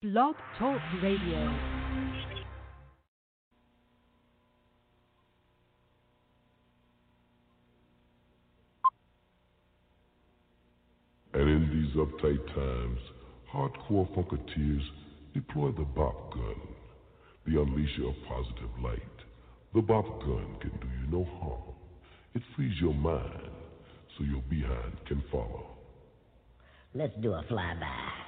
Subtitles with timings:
[0.00, 1.58] Blog Talk Radio.
[11.34, 13.00] And in these uptight times,
[13.52, 14.82] hardcore funketeers
[15.34, 16.54] deploy the bop gun,
[17.44, 19.00] the unleasher of positive light.
[19.74, 21.74] The bop gun can do you no harm.
[22.36, 23.50] It frees your mind
[24.16, 25.66] so your behind can follow.
[26.94, 28.27] Let's do a flyby.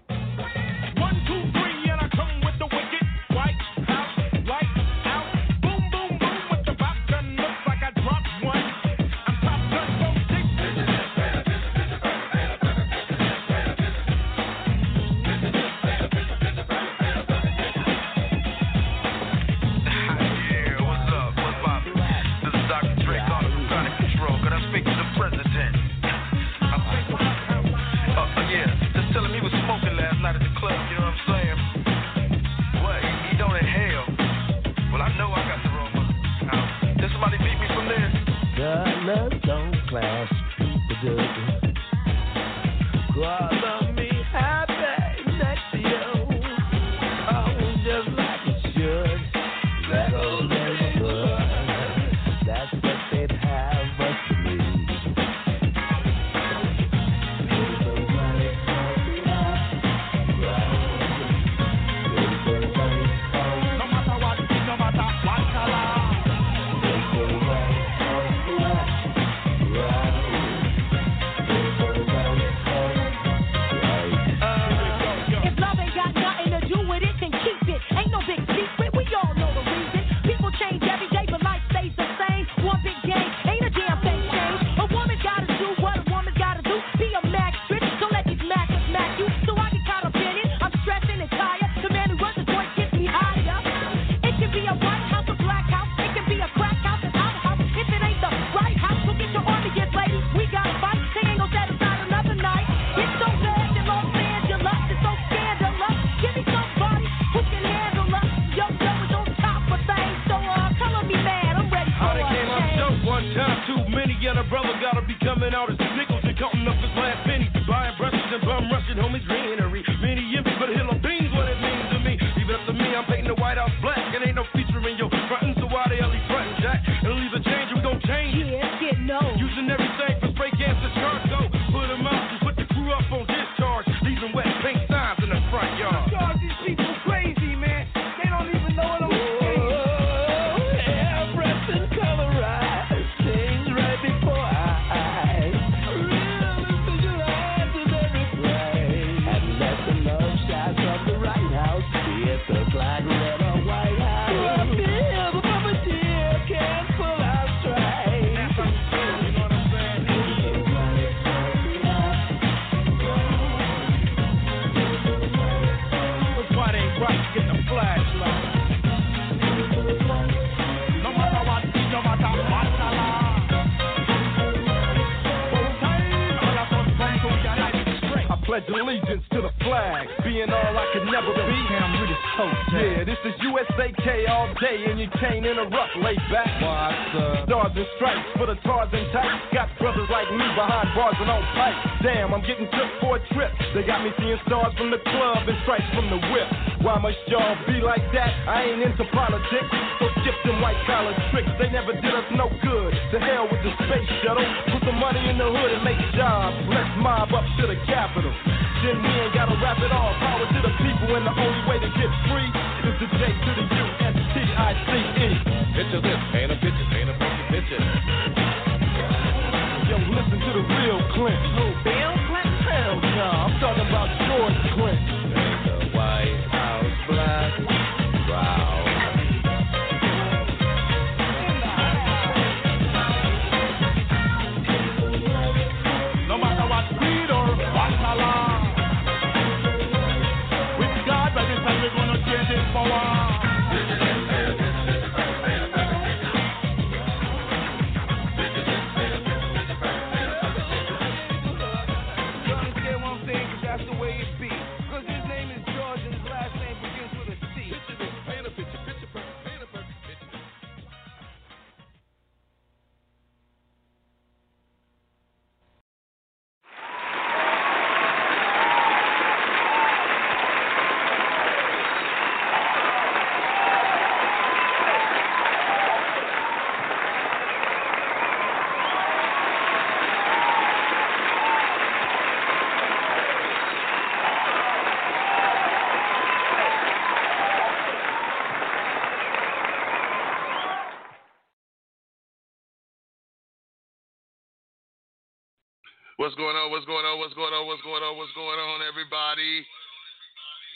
[296.71, 297.19] What's going on?
[297.19, 297.67] What's going on?
[297.67, 298.15] What's going on?
[298.15, 298.79] What's going on?
[298.79, 299.67] Everybody?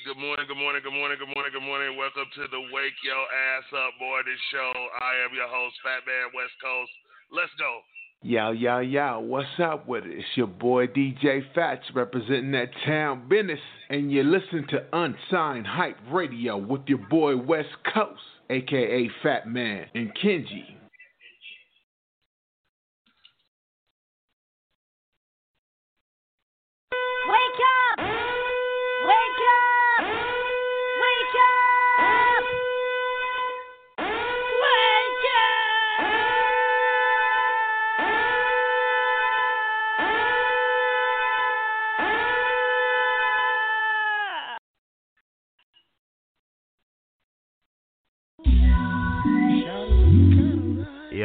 [0.04, 1.96] Good morning, good morning, good morning, good morning, good morning.
[1.96, 4.76] Welcome to the Wake Your Ass Up Morning Show.
[4.76, 6.92] I am your host, Fat Man West Coast.
[7.32, 7.80] Let's go.
[8.28, 10.20] Yo, yo, yo, what's up with it?
[10.20, 15.96] It's your boy DJ Fats representing that town business, and you're listening to Unsigned Hype
[16.12, 18.20] Radio with your boy West Coast,
[18.50, 20.76] aka Fat Man, and Kenji.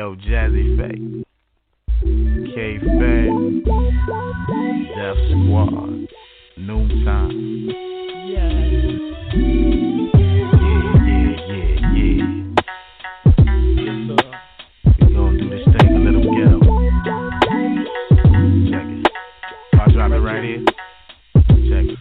[0.00, 0.88] Yo, Jazze Pha.
[2.00, 3.32] K Fed.
[4.96, 6.08] Death Squad.
[6.56, 7.36] Noontime.
[8.24, 8.96] Yeah, yeah,
[11.44, 12.24] yeah, yeah.
[19.74, 20.64] I drop it right here.
[21.68, 21.98] Check it.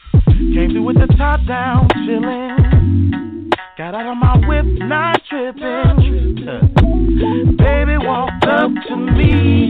[0.55, 3.49] Came through with the top down, chillin'.
[3.77, 6.88] Got out of my whip, not trippin'.
[7.19, 9.69] Baby walk up to me.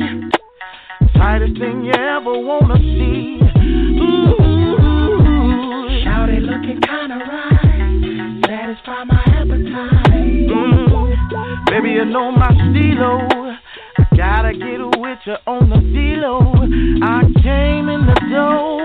[1.15, 3.39] Tightest thing you ever wanna see.
[3.99, 4.37] Ooh,
[6.03, 8.45] Shout it looking kinda right.
[8.45, 10.47] Satisfy my appetite.
[10.47, 13.17] Mm, baby, you know my stilo.
[13.97, 16.53] I gotta get with you on the philo.
[17.01, 18.83] I came in the door.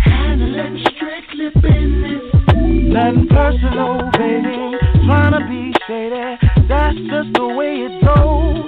[0.00, 2.22] Handling strictly business.
[2.54, 4.93] Nothing personal, baby.
[5.04, 6.66] Tryna be shady.
[6.66, 8.64] That's just the way it goes.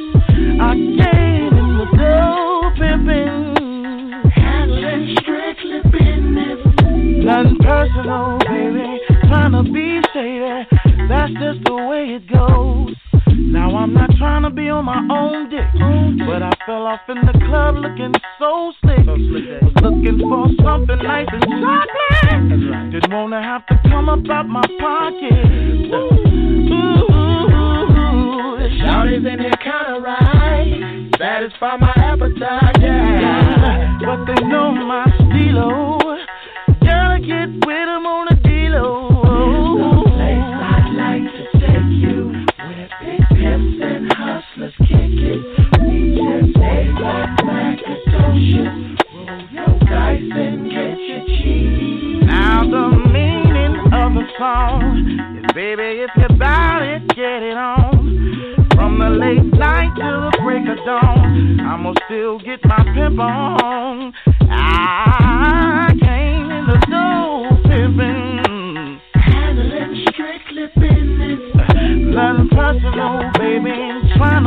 [0.60, 4.30] I came in the door, pimpin'.
[4.32, 6.60] Handling strictly business.
[7.24, 9.00] Nothing personal, baby.
[9.24, 11.08] Tryna be shady.
[11.08, 12.94] That's just the way it goes.
[13.56, 15.64] Now I'm not trying to be on my own dick,
[16.28, 19.00] but I fell off in the club looking so slick.
[19.06, 22.92] Was looking for something nice and chocolate.
[22.92, 25.32] Didn't wanna have to come up out my pocket.
[25.88, 27.06] Ooh,
[28.60, 31.08] in here kinda right.
[31.18, 33.98] Satisfy my appetite, yeah.
[34.04, 35.96] but they know my stilo.
[36.84, 39.15] Gotta get with 'em on the dealo.
[52.26, 55.26] Now the meaning of the song
[55.56, 56.28] baby, if you're
[56.82, 58.68] it, get it on.
[58.74, 64.12] From the late night the break of dawn, I'ma still get my pimp on.
[64.50, 69.00] I came in the door pimping.
[69.14, 70.04] Handling.
[72.12, 73.85] Nothing personal, baby.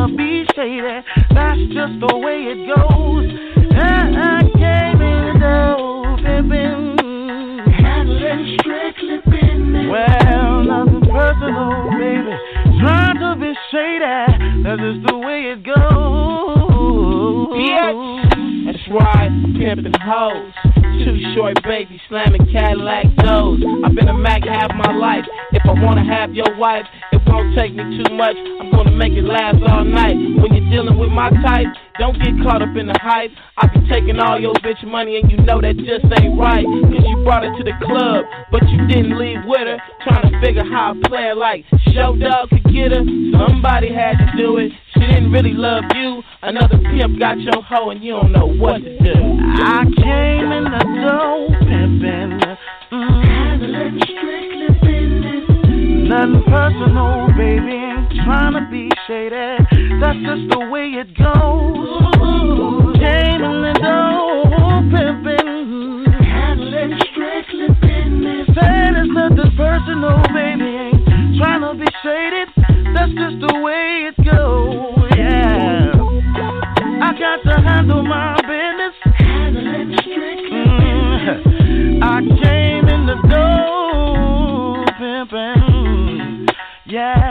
[0.10, 0.82] Tryna be shady,
[1.34, 3.30] that's just the way it goes.
[3.80, 6.98] I came in the door pimping.
[7.74, 9.88] Handling strictly business.
[9.90, 12.34] Well, nothing personal, baby.
[12.80, 15.78] Trying to be shady, that's just the way it goes.
[17.54, 18.66] Bitch.
[18.66, 20.54] That's right, pimpin' hoes.
[21.06, 23.62] Too short, baby, slamming Cadillac doors.
[23.86, 25.26] I've been a Mac half my life.
[25.52, 28.36] If I wanna have your wife, it won't take me too much.
[28.80, 30.16] I'm gonna make it last all night.
[30.16, 31.68] When you're dealing with my type,
[32.00, 33.30] don't get caught up in the hype.
[33.58, 36.64] I be taking all your bitch money and you know that just ain't right.
[36.64, 39.76] Cause you brought her to the club, but you didn't leave with her.
[40.08, 43.04] Trying to figure how a player like Show Dog could get her.
[43.36, 44.72] Somebody had to do it.
[44.94, 46.24] She didn't really love you.
[46.42, 49.16] Another pimp got your hoe and you don't know what to do.
[49.60, 52.40] I came in the door pimping.
[52.96, 53.26] Mm.
[53.28, 56.08] Handling strictly business.
[56.08, 57.79] Nothing personal, baby.
[58.26, 59.58] Trying to be shady.
[60.02, 62.96] That's just the way it goes.
[63.00, 66.06] Came in the door pimping.
[66.24, 68.48] Handling strictly business.
[68.54, 70.70] Said it's nothing personal, baby.
[70.78, 72.46] Ain't trying to be shady.
[72.94, 75.10] That's just the way it goes.
[75.18, 75.94] Yeah.
[77.02, 78.96] I got to handle my business.
[79.18, 82.02] Handling strictly Mm.
[82.02, 86.48] I came in the door pimping.
[86.86, 87.29] Yeah.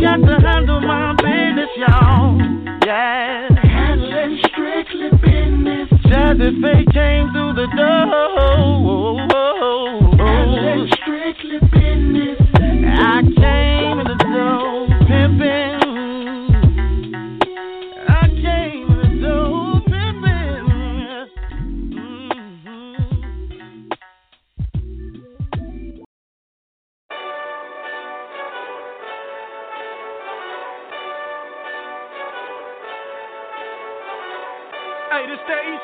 [0.00, 2.38] Got to handle my business, y'all.
[2.84, 3.48] Yeah.
[3.62, 5.88] Handling strictly business.
[6.04, 9.26] Jazze Pha came through the door.
[10.18, 12.38] Handling strictly business.
[12.54, 13.65] I came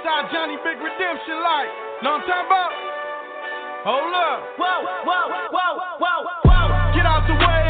[0.03, 1.69] Southside Johnny Big Redemption like.
[2.03, 2.73] Know what I'm talking about?
[3.87, 4.39] Hold up.
[4.59, 6.95] Whoa, whoa, whoa, whoa, whoa, whoa.
[6.95, 7.62] Get out the way.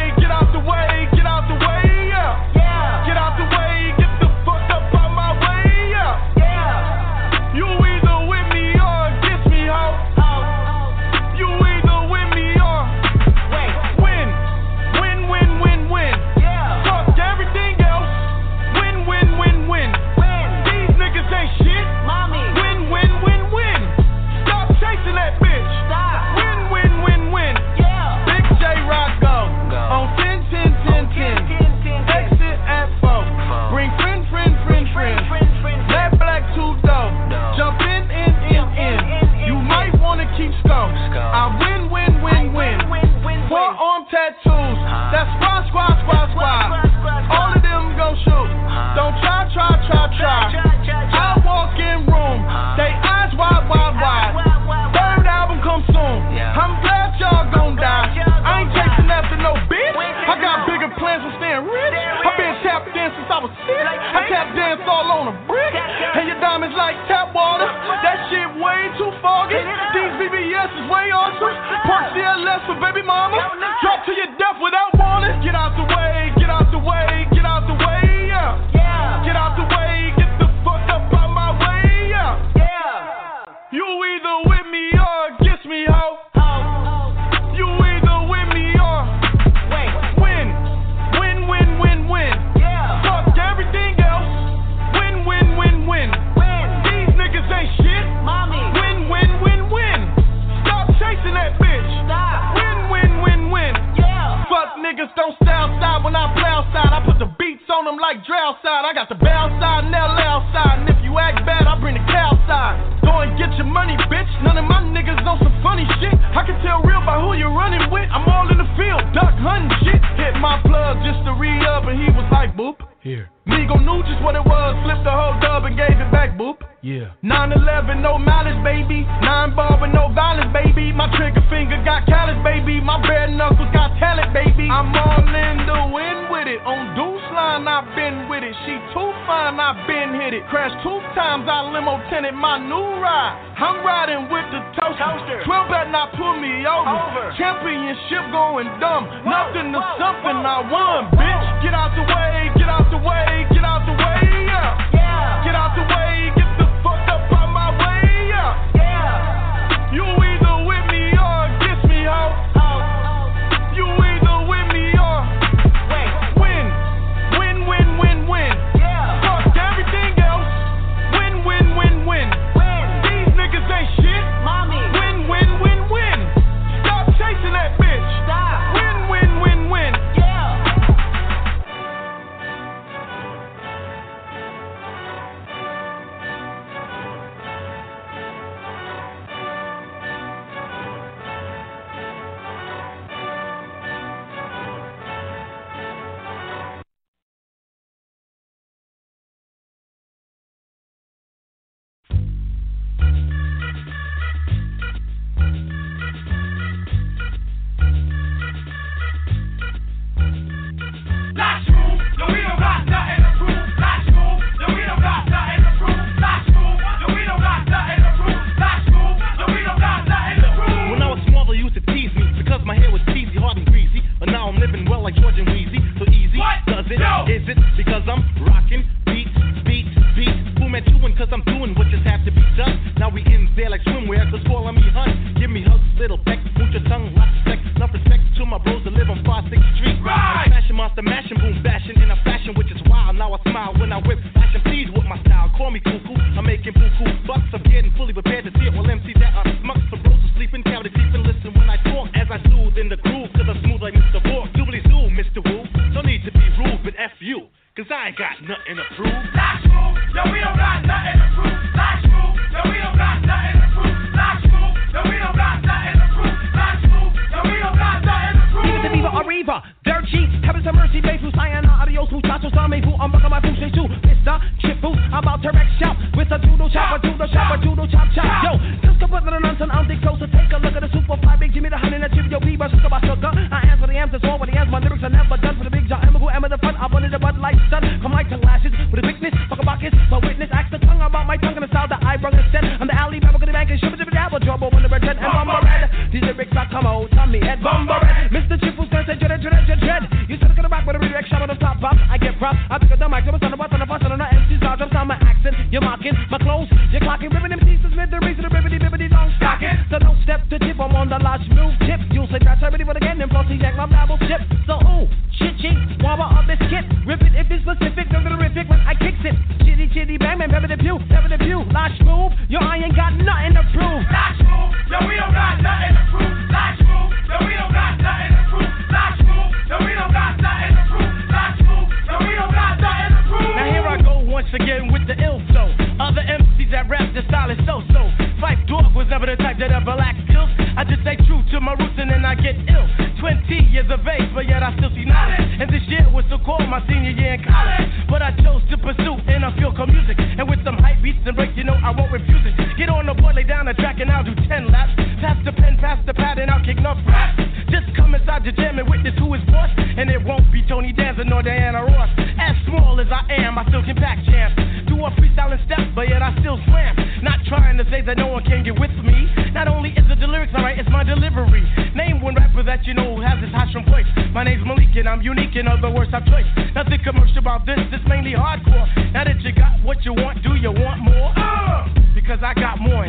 [363.83, 364.55] million back jams.
[364.87, 366.95] Do a freestyle and step, but yet I still slam.
[367.23, 369.27] Not trying to say that no one can get with me.
[369.53, 371.67] Not only is it the lyrics alright, it's my delivery.
[371.95, 374.07] Name one rapper that you know who has this hot voice.
[374.33, 376.47] My name's Malik and I'm unique, in other words, I've choice.
[376.75, 378.87] Nothing commercial about this, this mainly hardcore.
[379.13, 381.33] Now that you got what you want, do you want more?
[381.35, 383.07] Uh, because I got more.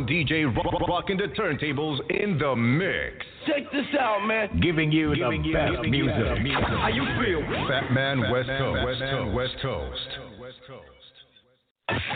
[0.00, 3.24] one DJ rocking the turntables in the mix.
[3.46, 4.60] Check this out, man.
[4.60, 6.16] Giving you giving the you, best giving music.
[6.18, 6.64] You music.
[6.64, 7.40] How you feel?
[7.68, 8.86] Fat Man Fat West Man, Coast.
[8.86, 9.34] West Coast.
[9.34, 10.40] West Coast.
[10.40, 10.86] West Coast.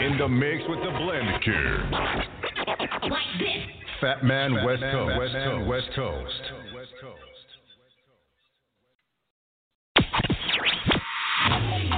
[0.00, 1.90] In the mix with the blend kid.
[3.10, 3.48] Like this.
[4.00, 5.18] Fat Man Fat West Man, Coast.
[5.18, 5.66] West Coast.
[5.68, 6.63] West Coast.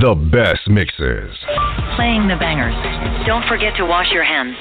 [0.00, 1.36] The best mixes.
[1.94, 2.72] Playing the bangers.
[3.26, 4.56] Don't forget to wash your hands.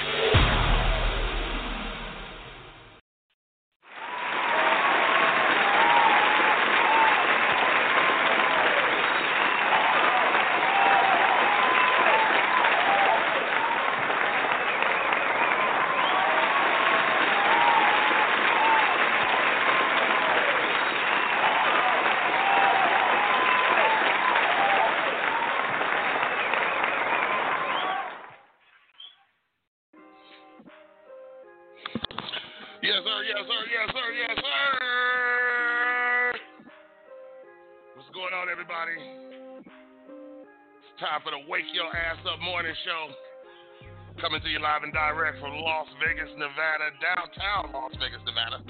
[44.69, 48.61] live and direct from Las Vegas, Nevada, downtown Las Vegas, Nevada.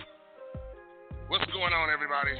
[1.27, 2.39] What's going on, everybody?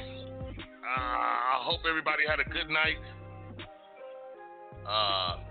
[0.80, 2.96] Uh, I hope everybody had a good night.
[4.88, 5.44] Uh,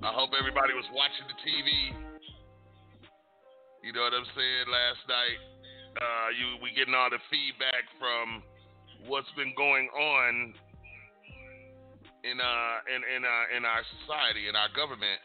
[0.00, 1.68] I hope everybody was watching the TV.
[3.84, 4.64] You know what I'm saying?
[4.72, 5.40] Last night,
[6.00, 8.40] uh, you we getting all the feedback from
[9.04, 10.56] what's been going on
[12.24, 15.20] in uh in in uh, in our society, in our government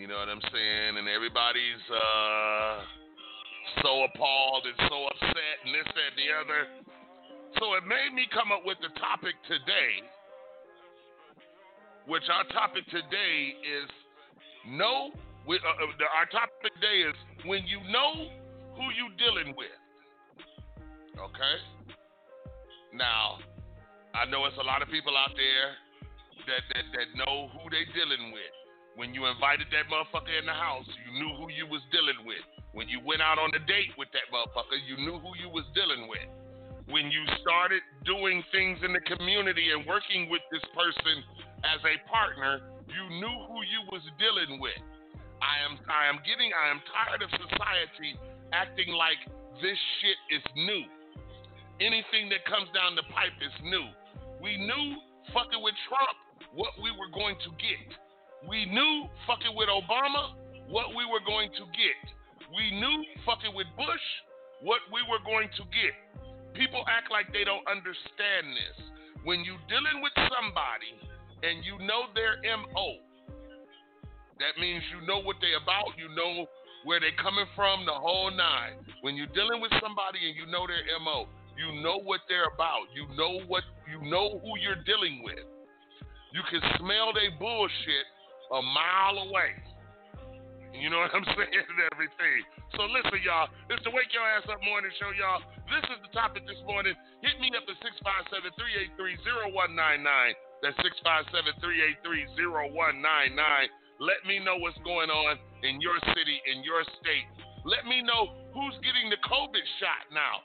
[0.00, 0.96] you know what I'm saying?
[0.96, 2.80] And everybody's uh
[3.84, 6.60] so appalled and so upset and this that, and the other.
[7.60, 10.00] So it made me come up with the topic today,
[12.08, 13.92] which our topic today is
[14.72, 15.12] know.
[15.44, 18.32] We, uh, uh, our topic today is when you know
[18.80, 19.76] who you dealing with.
[21.12, 21.56] Okay.
[22.96, 23.36] Now,
[24.16, 25.76] I know it's a lot of people out there
[26.48, 28.59] that, that, that know who they dealing with.
[29.00, 32.44] When you invited that motherfucker in the house, you knew who you was dealing with.
[32.76, 35.64] When you went out on a date with that motherfucker, you knew who you was
[35.72, 36.28] dealing with.
[36.84, 41.24] When you started doing things in the community and working with this person
[41.64, 42.60] as a partner,
[42.92, 44.76] you knew who you was dealing with.
[45.40, 48.20] I am I am getting I am tired of society
[48.52, 49.24] acting like
[49.64, 50.84] this shit is new.
[51.80, 53.88] Anything that comes down the pipe is new.
[54.44, 55.00] We knew
[55.32, 56.20] fucking with Trump
[56.52, 57.96] what we were going to get.
[58.48, 60.32] We knew fucking with Obama
[60.68, 62.00] what we were going to get.
[62.56, 64.06] We knew fucking with Bush
[64.62, 65.94] what we were going to get.
[66.56, 68.76] People act like they don't understand this.
[69.24, 70.96] When you're dealing with somebody
[71.44, 72.88] and you know their MO,
[74.40, 76.48] that means you know what they're about, you know
[76.88, 78.80] where they're coming from, the whole nine.
[79.04, 81.28] When you're dealing with somebody and you know their MO,
[81.60, 82.88] you know what they're about.
[82.96, 85.44] You know what you know who you're dealing with.
[86.32, 88.06] You can smell their bullshit
[88.50, 89.54] a mile away.
[90.74, 92.42] You know what I'm saying and everything.
[92.78, 93.48] So listen, y'all.
[93.70, 95.42] It's the Wake Your Ass Up Morning Show, y'all.
[95.70, 96.94] This is the topic this morning.
[97.22, 97.74] Hit me up at
[98.94, 100.34] 657-383-0199.
[100.62, 100.78] That's
[101.62, 103.68] 657-383-0199.
[104.00, 107.28] Let me know what's going on in your city, in your state.
[107.68, 110.40] Let me know who's getting the COVID shot now.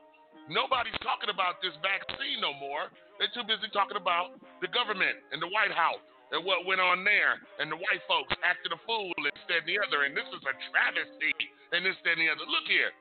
[0.51, 2.91] Nobody's talking about this vaccine no more.
[3.17, 7.05] They're too busy talking about the government and the White House and what went on
[7.05, 10.07] there and the white folks acted a fool instead and the other.
[10.07, 11.33] And this is a travesty
[11.73, 12.45] and this, and the other.
[12.47, 12.93] Look here.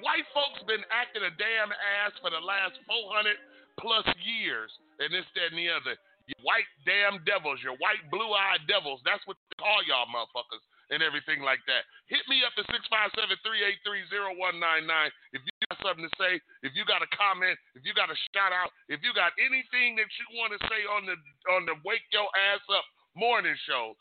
[0.00, 3.36] White folks been acting a damn ass for the last 400
[3.78, 4.70] plus years
[5.02, 5.94] and this, that, and the other.
[6.28, 9.02] You white damn devils, your white blue-eyed devils.
[9.02, 11.86] That's what they call y'all motherfuckers and everything like that.
[12.10, 17.06] Hit me up at 657-383-0199 if you got something to say, if you got a
[17.14, 20.58] comment, if you got a shout out, if you got anything that you want to
[20.66, 21.14] say on the
[21.54, 22.84] on the Wake Your Ass Up
[23.16, 23.94] morning show.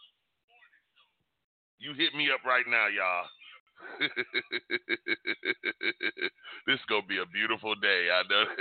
[1.80, 3.26] You hit me up right now, y'all.
[6.68, 8.10] this is gonna be a beautiful day.
[8.12, 8.46] I know.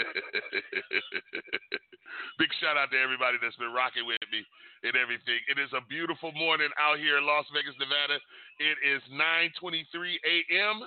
[2.38, 4.44] Big shout out to everybody that's been rocking with me
[4.82, 5.40] and everything.
[5.50, 8.18] It is a beautiful morning out here in Las Vegas, Nevada.
[8.58, 10.82] It is 9:23 a.m.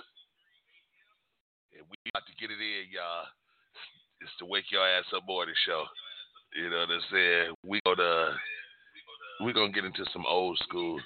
[1.76, 3.26] and we about to get it in, y'all.
[4.20, 5.84] It's the Wake Your Ass Up morning show.
[6.54, 7.54] You know what I'm saying?
[7.64, 8.36] We gonna
[9.44, 11.00] we gonna get into some old school.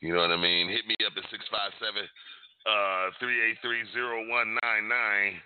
[0.00, 0.68] You know what I mean?
[0.68, 2.08] Hit me up at 657
[2.66, 5.40] uh 3830199.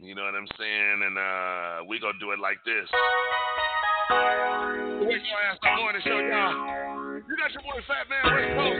[0.00, 1.02] You know what I'm saying?
[1.06, 2.88] And uh we gonna do it like this.
[5.04, 7.22] Wake your ass up morning show, y'all.
[7.28, 8.78] You got your boy Fat Man West Coast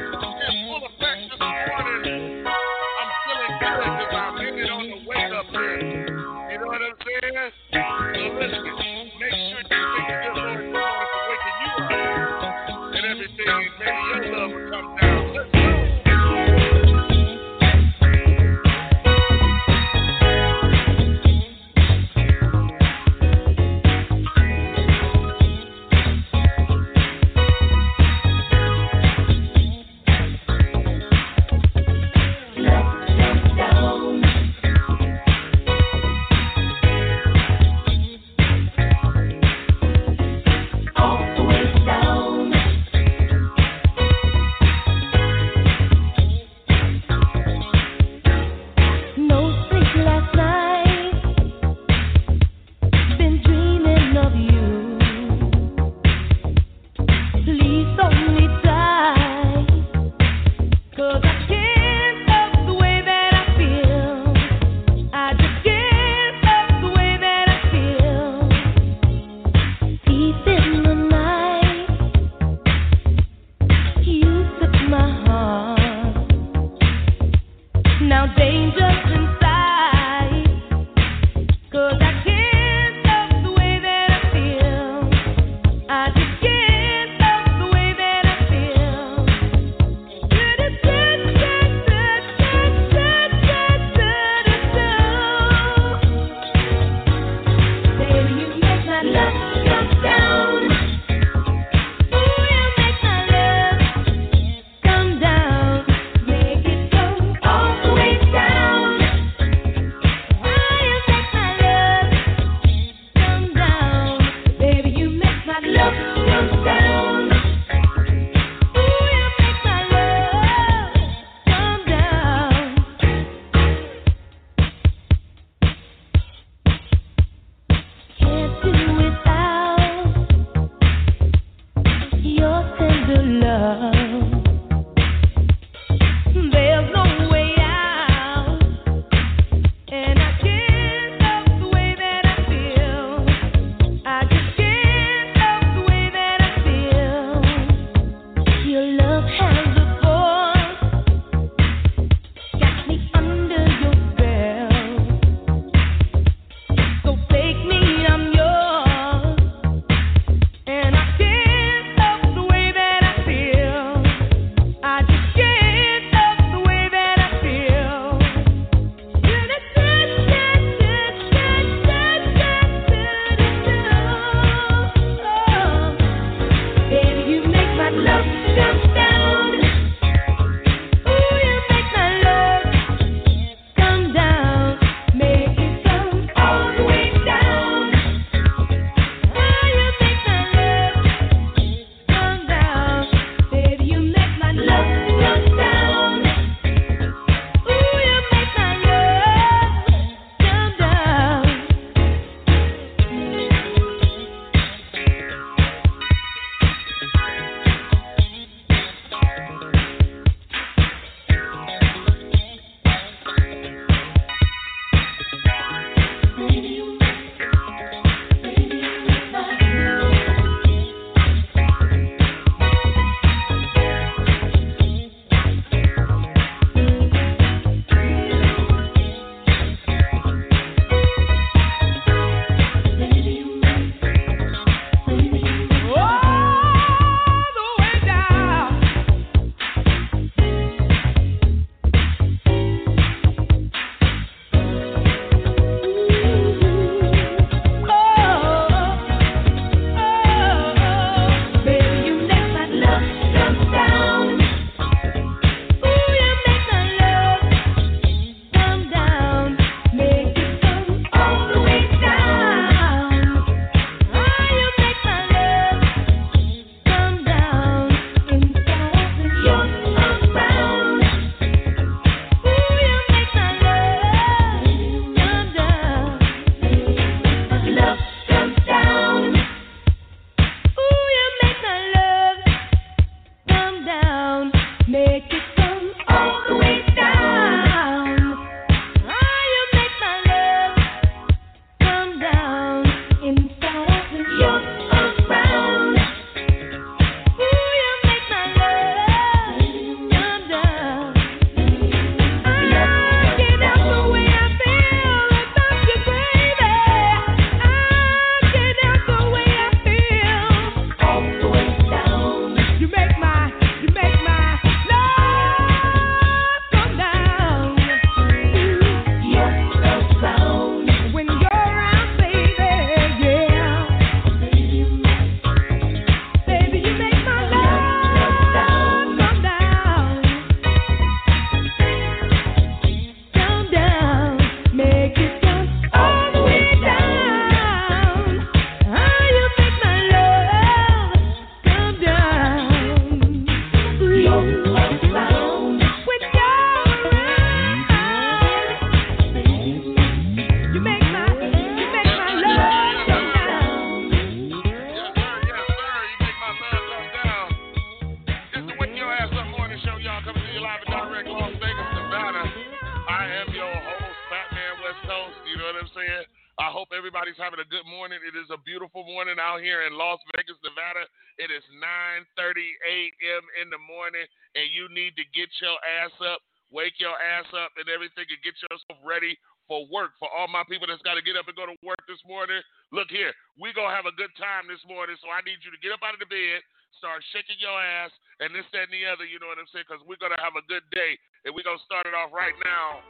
[381.38, 382.59] up and go to work this morning,
[382.90, 385.14] look here, we gonna have a good time this morning.
[385.22, 386.61] So I need you to get up out of the bed,
[386.98, 388.11] start shaking your ass,
[388.42, 389.24] and this, that, and the other.
[389.24, 389.87] You know what I'm saying?
[389.87, 391.14] Because we're gonna have a good day,
[391.46, 393.01] and we're gonna start it off right now.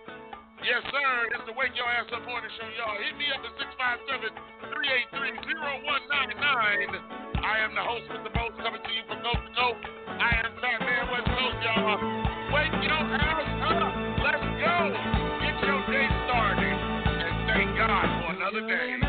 [0.61, 1.11] Yes, sir.
[1.39, 2.99] It's the Wake Your Ass Up Morning Show, y'all.
[2.99, 4.35] Hit me up at 657
[4.75, 7.39] 383 0199.
[7.47, 9.83] I am the host with the most coming to you from coast to coast.
[10.19, 11.95] I am Fat Man West Coast, y'all.
[12.51, 13.95] Wake your ass up.
[14.19, 14.78] Let's go.
[18.69, 19.08] For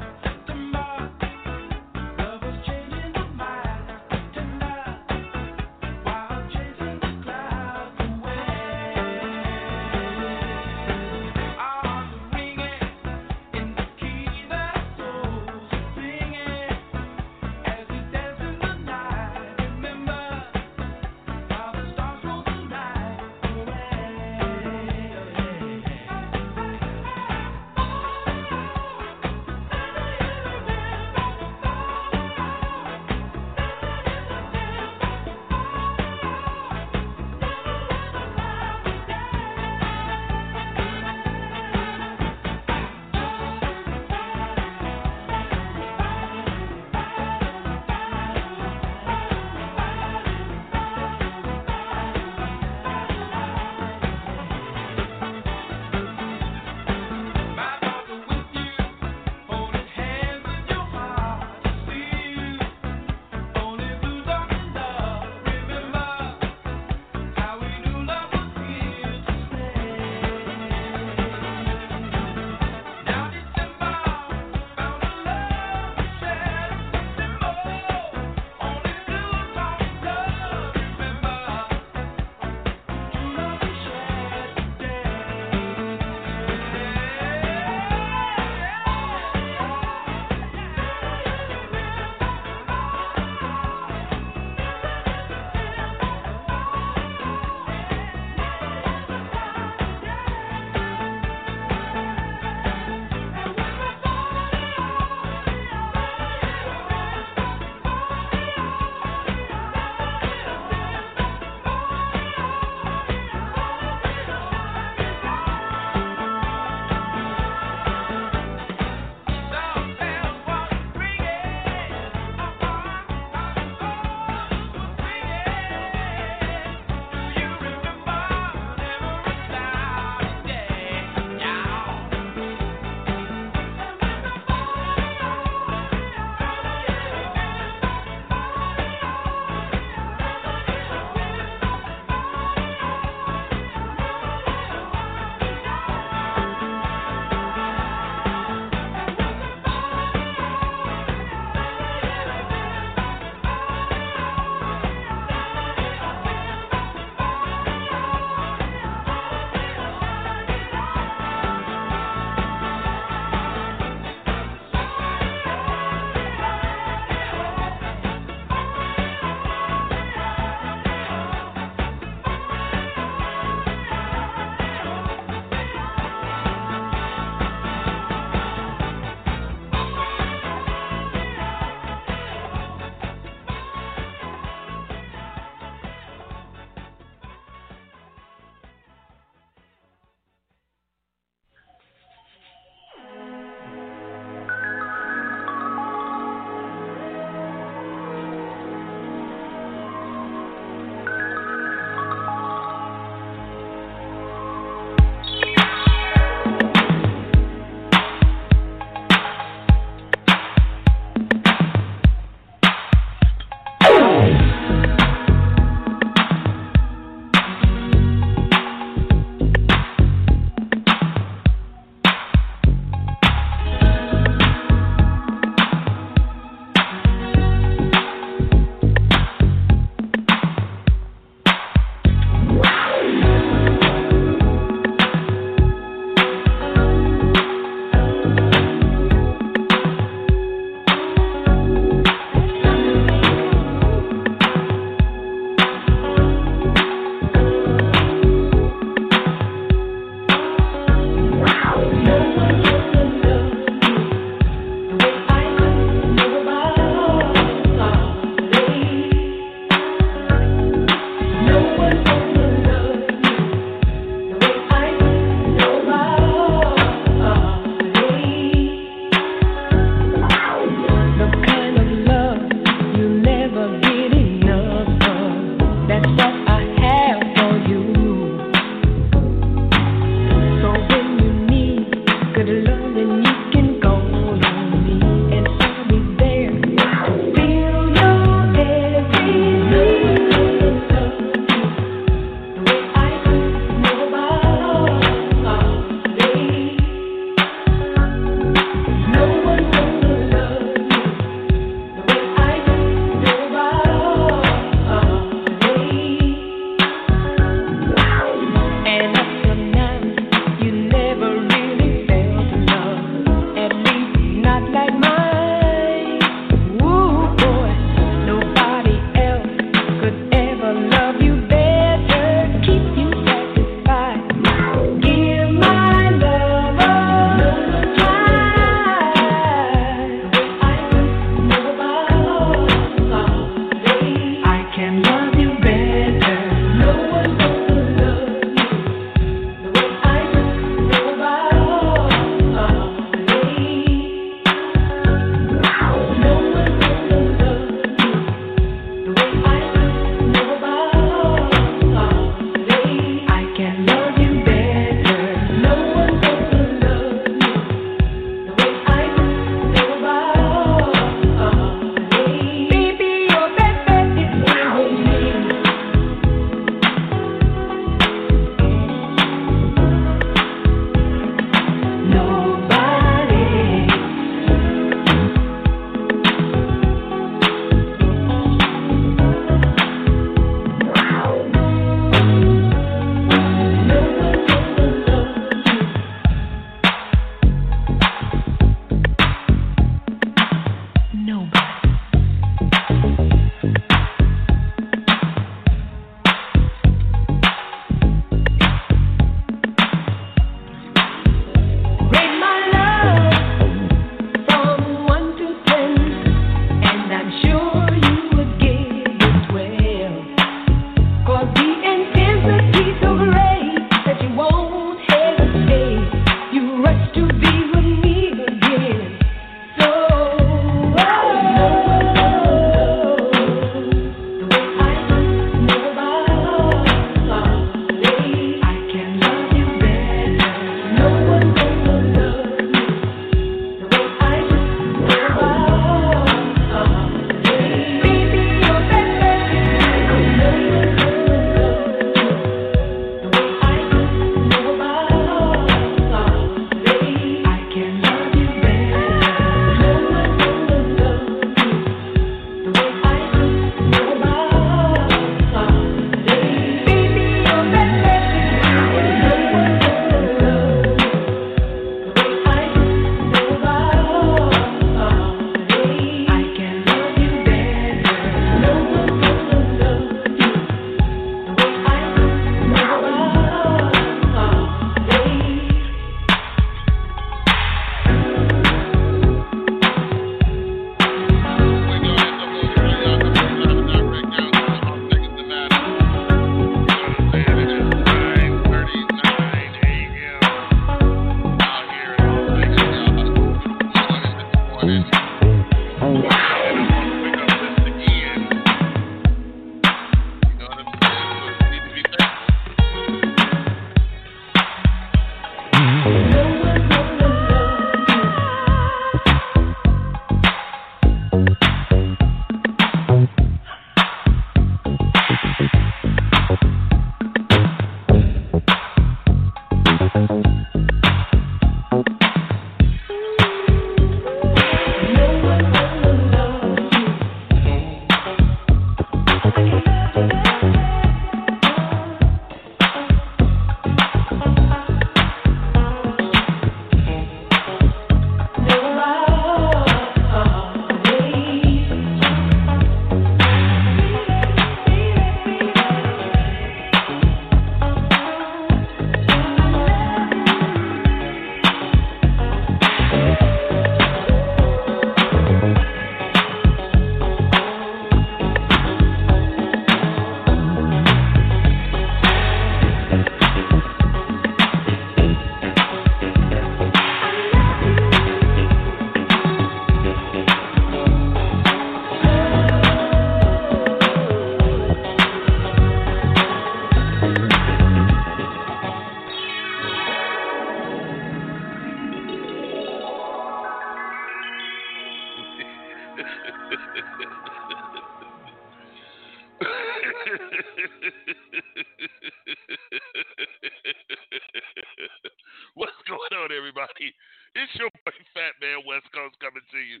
[596.82, 597.14] everybody?
[597.52, 600.00] It's your boy Fat Man West Coast coming to you.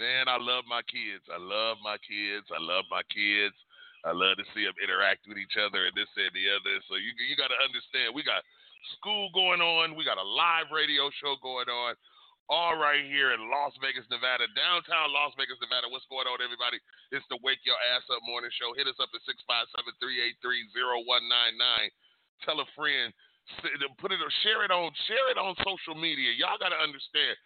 [0.00, 1.20] Man, I love my kids.
[1.28, 2.48] I love my kids.
[2.48, 3.52] I love my kids.
[4.00, 6.80] I love to see them interact with each other and this and the other.
[6.88, 8.40] So you you got to understand, we got
[8.96, 9.92] school going on.
[9.92, 12.00] We got a live radio show going on.
[12.48, 15.92] All right here in Las Vegas, Nevada, downtown Las Vegas, Nevada.
[15.92, 16.80] What's going on, everybody?
[17.12, 18.72] It's the Wake Your Ass Up Morning Show.
[18.72, 19.68] Hit us up at 657
[20.00, 20.40] 383
[21.04, 21.92] 0199.
[22.48, 23.12] Tell a friend
[23.98, 26.34] put it or share it on share it on social media.
[26.34, 27.36] Y'all got to understand.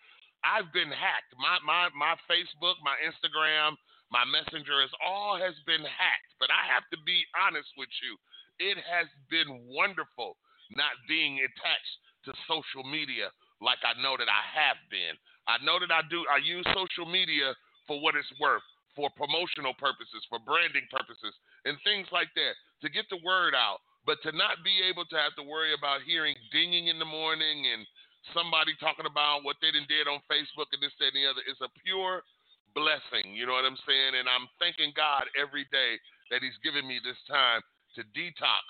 [0.40, 1.32] I've been hacked.
[1.36, 3.76] My my my Facebook, my Instagram,
[4.08, 6.32] my Messenger is all has been hacked.
[6.40, 8.16] But I have to be honest with you.
[8.60, 10.36] It has been wonderful
[10.72, 11.96] not being attached
[12.28, 15.16] to social media like I know that I have been.
[15.48, 17.52] I know that I do I use social media
[17.84, 18.64] for what it's worth,
[18.96, 21.34] for promotional purposes, for branding purposes,
[21.64, 23.84] and things like that to get the word out.
[24.06, 27.68] But to not be able to have to worry about hearing dinging in the morning
[27.68, 27.84] and
[28.32, 31.44] somebody talking about what they done did on Facebook and this, that, and the other
[31.44, 32.24] is a pure
[32.72, 33.36] blessing.
[33.36, 34.16] You know what I'm saying?
[34.16, 36.00] And I'm thanking God every day
[36.32, 37.60] that He's given me this time
[37.98, 38.64] to detox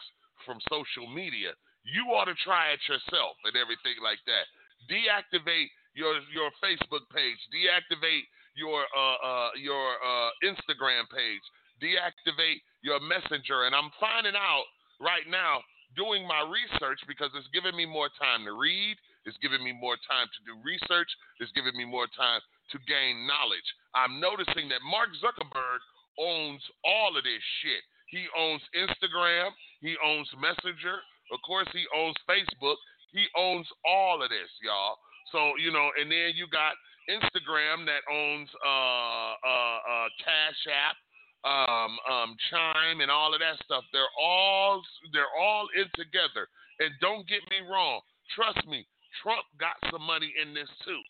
[0.47, 1.53] from social media.
[1.85, 4.47] You ought to try it yourself and everything like that.
[4.89, 7.41] Deactivate your your Facebook page.
[7.53, 8.24] Deactivate
[8.57, 11.45] your uh, uh, your uh, Instagram page.
[11.81, 13.64] Deactivate your Messenger.
[13.68, 14.64] And I'm finding out
[15.01, 15.65] right now
[15.97, 18.95] doing my research because it's giving me more time to read.
[19.27, 21.11] It's giving me more time to do research.
[21.43, 22.41] It's giving me more time
[22.73, 23.67] to gain knowledge.
[23.93, 25.81] I'm noticing that Mark Zuckerberg
[26.19, 27.83] owns all of this shit.
[28.09, 29.51] He owns Instagram.
[29.81, 30.99] He owns Messenger.
[31.33, 32.79] Of course, he owns Facebook.
[33.13, 34.99] He owns all of this, y'all.
[35.33, 36.75] So you know, and then you got
[37.11, 40.97] Instagram that owns uh, uh, uh, Cash App,
[41.45, 43.84] um, um, Chime, and all of that stuff.
[43.93, 44.82] They're all
[45.12, 46.49] they're all in together.
[46.80, 48.01] And don't get me wrong.
[48.34, 48.86] Trust me,
[49.22, 51.03] Trump got some money in this too.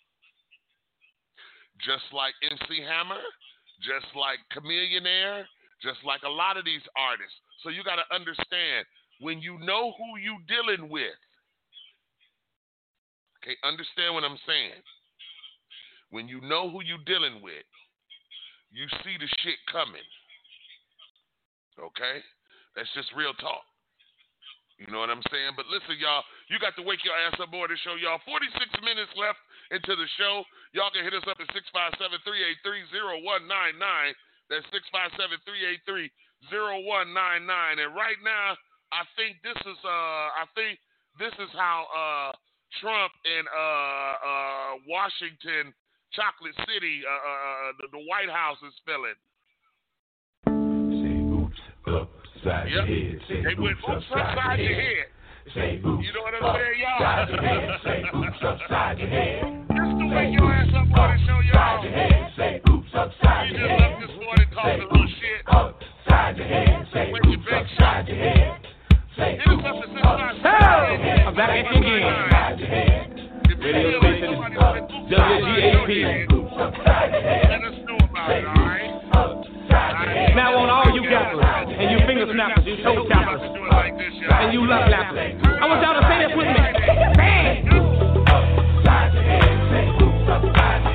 [1.82, 3.22] Just like MC Hammer,
[3.82, 5.44] just like Chamillionaire,
[5.82, 7.36] just like a lot of these artists.
[7.62, 8.84] So you got to understand
[9.20, 11.16] when you know who you dealing with.
[13.40, 14.84] Okay, understand what I'm saying.
[16.10, 17.64] When you know who you dealing with,
[18.70, 20.04] you see the shit coming.
[21.80, 22.20] Okay?
[22.76, 23.64] That's just real talk.
[24.80, 25.52] You know what I'm saying?
[25.60, 28.16] But listen, y'all, you got to wake your ass up more to show y'all.
[28.24, 28.48] 46
[28.80, 29.36] minutes left
[29.68, 30.40] into the show.
[30.72, 32.88] Y'all can hit us up at 657 383
[33.20, 33.76] 0199.
[34.48, 36.08] That's 657 383
[36.48, 37.84] 0199.
[37.84, 38.56] And right now,
[38.90, 40.80] I think this is uh I think
[41.20, 42.32] this is how uh
[42.80, 45.76] Trump and uh uh Washington
[46.16, 49.14] Chocolate City uh, uh the, the White House is feeling.
[52.40, 52.72] Upside Yep.
[52.72, 53.20] your head.
[53.28, 55.06] Say They went oops upside your head.
[55.52, 57.04] Say oops You know what I'm saying, y'all?
[57.04, 57.80] upside your head.
[57.84, 59.40] Say oops upside your head.
[59.68, 61.60] This the wake your ass up morning show, y'all.
[61.60, 62.32] Upside your head.
[62.36, 63.90] Say oops upside your We your just head.
[63.92, 65.40] left this morning talking little shit.
[65.52, 66.88] Upside your head.
[66.92, 68.60] Say your big upside your head.
[69.16, 72.00] Say Hit us up at 657 I'm back at you again.
[73.60, 74.32] Radio station
[75.12, 76.39] WGAP.
[80.36, 84.90] Now on all you gappers and you finger snappers, you toe tappers, and you love
[84.90, 85.40] lappers.
[85.40, 86.60] I want y'all to say this with me.
[87.16, 87.64] Bang!
[88.28, 90.89] Upside your head, say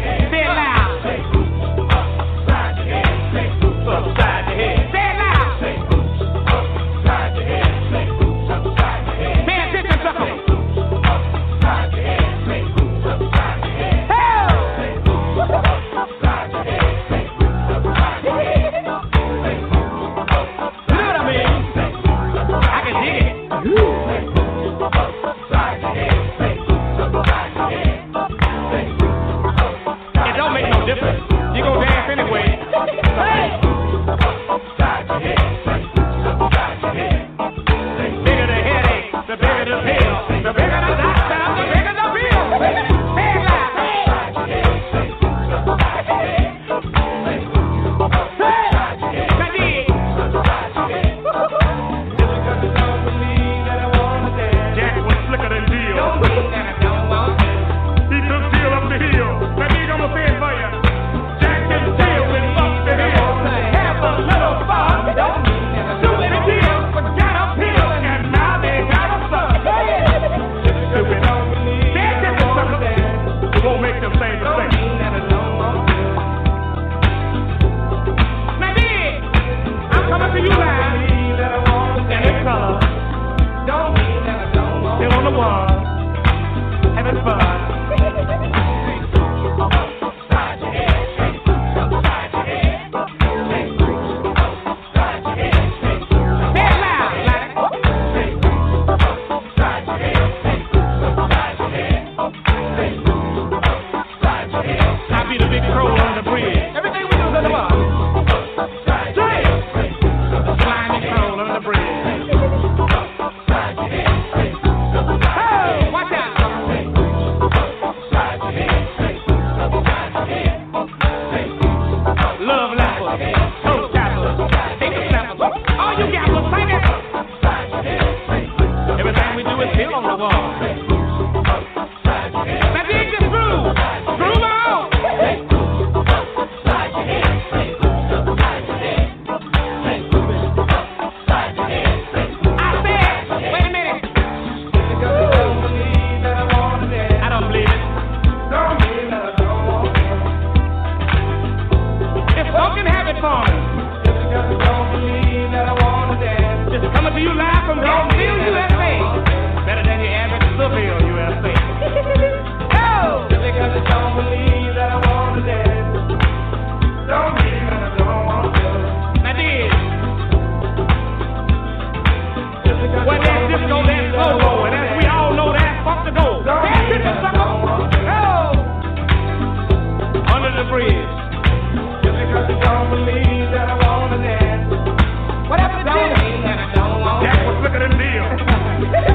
[188.78, 189.06] Yeah.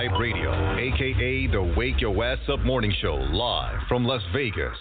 [0.00, 4.78] Hype Radio, aka the Wake Your Ass Up Morning Show, live from Las Vegas.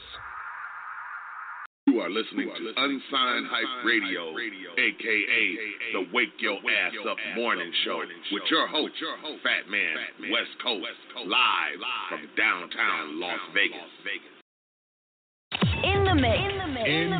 [1.87, 5.57] You are listening to Unsigned Hype Radio, aka
[5.91, 8.01] the Wake Your Ass Up Morning Show,
[8.31, 8.93] with your host,
[9.43, 10.85] Fat Man West Coast,
[11.27, 13.91] live from downtown Las Vegas.
[15.83, 16.37] In the mix.
[16.39, 16.87] In the mix.
[16.87, 17.19] In the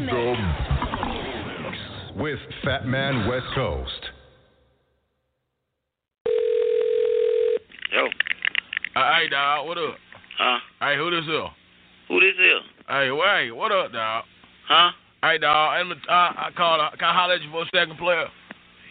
[1.67, 1.77] mix.
[2.15, 4.09] With Fat Man West Coast.
[7.91, 8.07] Yo.
[8.99, 9.95] Hey, dog, what up?
[10.37, 10.59] Huh?
[10.81, 11.49] Hey, who this is?
[12.09, 12.61] Who this is?
[12.85, 14.25] Hey, wait, what up, dog?
[14.67, 14.91] Huh?
[15.23, 16.77] Hey, dog, I'm, uh, I call.
[16.99, 18.27] Can I holler at you for a second, player?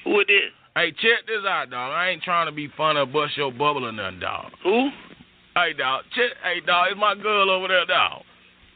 [0.05, 0.51] Who it is?
[0.75, 1.93] Hey, check this out, dog.
[1.93, 4.53] I ain't trying to be funny or bust your bubble or nothing, dog.
[4.65, 4.89] Who?
[5.55, 6.05] Hey, dog.
[6.17, 6.31] Check.
[6.43, 6.89] Hey, dog.
[6.91, 8.23] It's my girl over there, dog.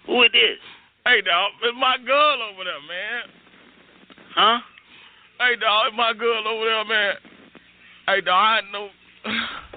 [0.07, 0.59] Who it is?
[1.07, 1.53] Hey, dog.
[1.63, 3.23] It's my girl over there, man.
[4.35, 4.59] Huh?
[5.41, 5.87] Hey, dog.
[5.89, 7.15] It's my girl over there, man.
[8.07, 8.35] Hey, dog.
[8.35, 8.89] I know.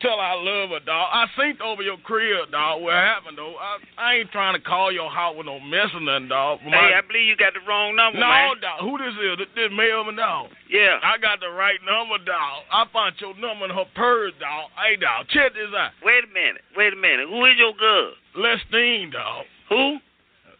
[0.00, 1.08] Tell I love her, dog.
[1.12, 2.80] I synced over your crib, dog.
[2.80, 3.54] What happened, though?
[3.60, 6.60] I, I ain't trying to call your house with no mess or nothing, dog.
[6.64, 8.56] But Hey, I believe you got the wrong number, no, man.
[8.64, 8.80] dog.
[8.80, 9.36] Who this is?
[9.38, 10.48] This, this Melvin, dog.
[10.72, 10.96] Yeah.
[11.04, 12.64] I got the right number, dog.
[12.72, 14.70] I found your number in her purse, dog.
[14.80, 15.28] Hey, dog.
[15.28, 15.92] Check this out.
[16.02, 16.64] Wait a minute.
[16.76, 17.28] Wait a minute.
[17.28, 18.12] Who is your girl?
[18.40, 19.44] Lestine, dog.
[19.68, 19.98] Who?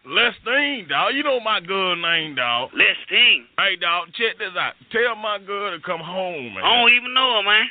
[0.05, 1.15] Lestine, dog.
[1.15, 2.71] You know my girl name, dog.
[2.73, 3.45] Lestine.
[3.59, 4.09] Hey, dog.
[4.17, 4.73] Check this out.
[4.93, 6.65] Tell my girl to come home, man.
[6.65, 7.67] I don't even know her, man.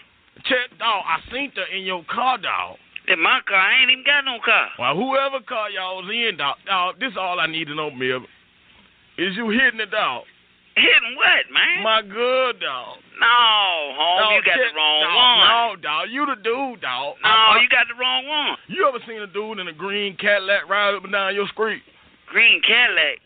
[0.46, 1.04] Check, dog.
[1.06, 2.78] I seen her in your car, dog.
[3.08, 3.58] In my car.
[3.58, 4.70] I ain't even got no car.
[4.78, 6.58] Well, whoever car y'all was in, dog.
[6.66, 8.28] Dog, this all I need to know, Melvin.
[9.18, 10.24] Is you hitting it, dog?
[10.78, 11.84] Hitting what, man?
[11.84, 12.98] My good dog.
[13.20, 13.28] No,
[14.00, 15.40] home, Dog, you got check- the wrong dog, one.
[15.44, 16.04] No, dog.
[16.10, 17.18] You the dude, dog.
[17.22, 18.56] No, I- I- you got the wrong one.
[18.68, 21.84] You ever seen a dude in a green Cadillac ride up and down your street?
[22.28, 23.20] Green Cadillac.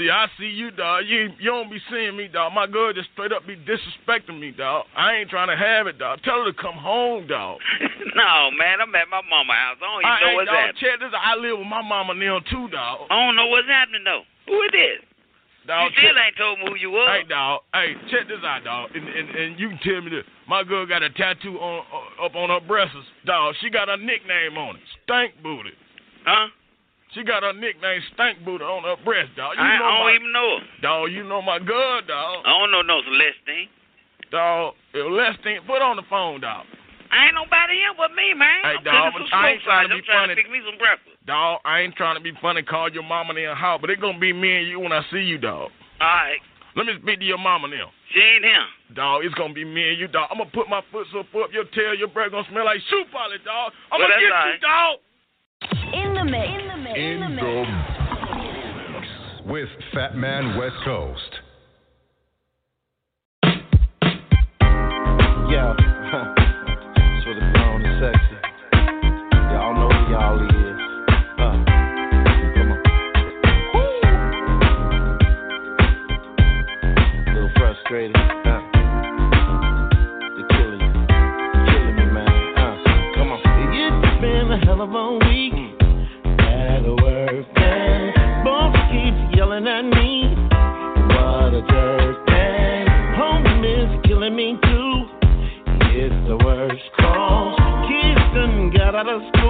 [0.00, 1.04] See, I see you, dog.
[1.04, 2.54] You you don't be seeing me, dog.
[2.56, 4.86] My girl just straight up be disrespecting me, dog.
[4.96, 6.24] I ain't trying to have it, dog.
[6.24, 7.60] Tell her to come home, dog.
[8.16, 9.76] no, man, I'm at my mama house.
[9.76, 10.56] I don't even I know what's dog.
[10.56, 10.80] happening.
[10.80, 11.12] Check this.
[11.12, 13.12] I live with my mama now too, dog.
[13.12, 14.24] I don't know what's happening though.
[14.48, 15.04] Who it is?
[15.68, 17.20] Dog, you still check- ain't told me who you was.
[17.20, 17.60] Hey, dog.
[17.76, 18.96] Hey, check this out, dog.
[18.96, 20.24] And, and and you can tell me this.
[20.48, 22.96] My girl got a tattoo on uh, up on her breasts,
[23.28, 23.52] dog.
[23.60, 25.76] She got a nickname on it, Stank Booty.
[26.24, 26.48] Huh?
[27.14, 29.56] She got her nickname Stank Booty on her breast, dog.
[29.58, 30.66] You I, know don't my, even know her.
[30.82, 32.44] Dog, you know my girl, dog.
[32.46, 33.68] I don't know no Celestine.
[34.30, 36.66] Dog, if thing, put on the phone, dog.
[37.10, 38.62] I ain't nobody here but me, man.
[38.62, 40.34] Hey, I'm dog, some I ain't trying to be I'm trying funny.
[40.38, 41.18] to pick me some breakfast.
[41.26, 42.62] Dog, I ain't trying to be funny.
[42.62, 45.02] Call your mama in the house, but it gonna be me and you when I
[45.10, 45.74] see you, dog.
[45.98, 46.38] All right.
[46.78, 47.90] Let me speak to your mama now.
[48.14, 48.66] She ain't here.
[48.94, 50.30] Dog, it's gonna be me and you, dog.
[50.30, 53.02] I'm gonna put my foot so up your tail, your breath gonna smell like shoe
[53.10, 53.72] polish, dog.
[53.90, 54.60] I'm Well, gonna get all you, right.
[54.62, 54.94] dog.
[55.62, 56.48] In the mix.
[56.48, 56.98] In the mix.
[56.98, 57.68] In the mix.
[59.46, 61.40] With Fat Man West Coast.
[65.50, 65.74] Yeah.
[67.24, 68.36] so the phone is sexy.
[69.52, 70.80] Y'all know who y'all is.
[71.38, 71.56] Uh,
[72.54, 72.78] come on.
[77.26, 78.16] A little frustrated.
[78.16, 78.60] Uh.
[80.38, 80.92] You're killing you.
[81.66, 82.30] Killing me, man.
[82.56, 82.60] Uh,
[83.14, 83.40] come on.
[83.72, 85.29] It's been a hell of a
[96.30, 97.58] the worst cause
[97.88, 99.49] kids got out of school.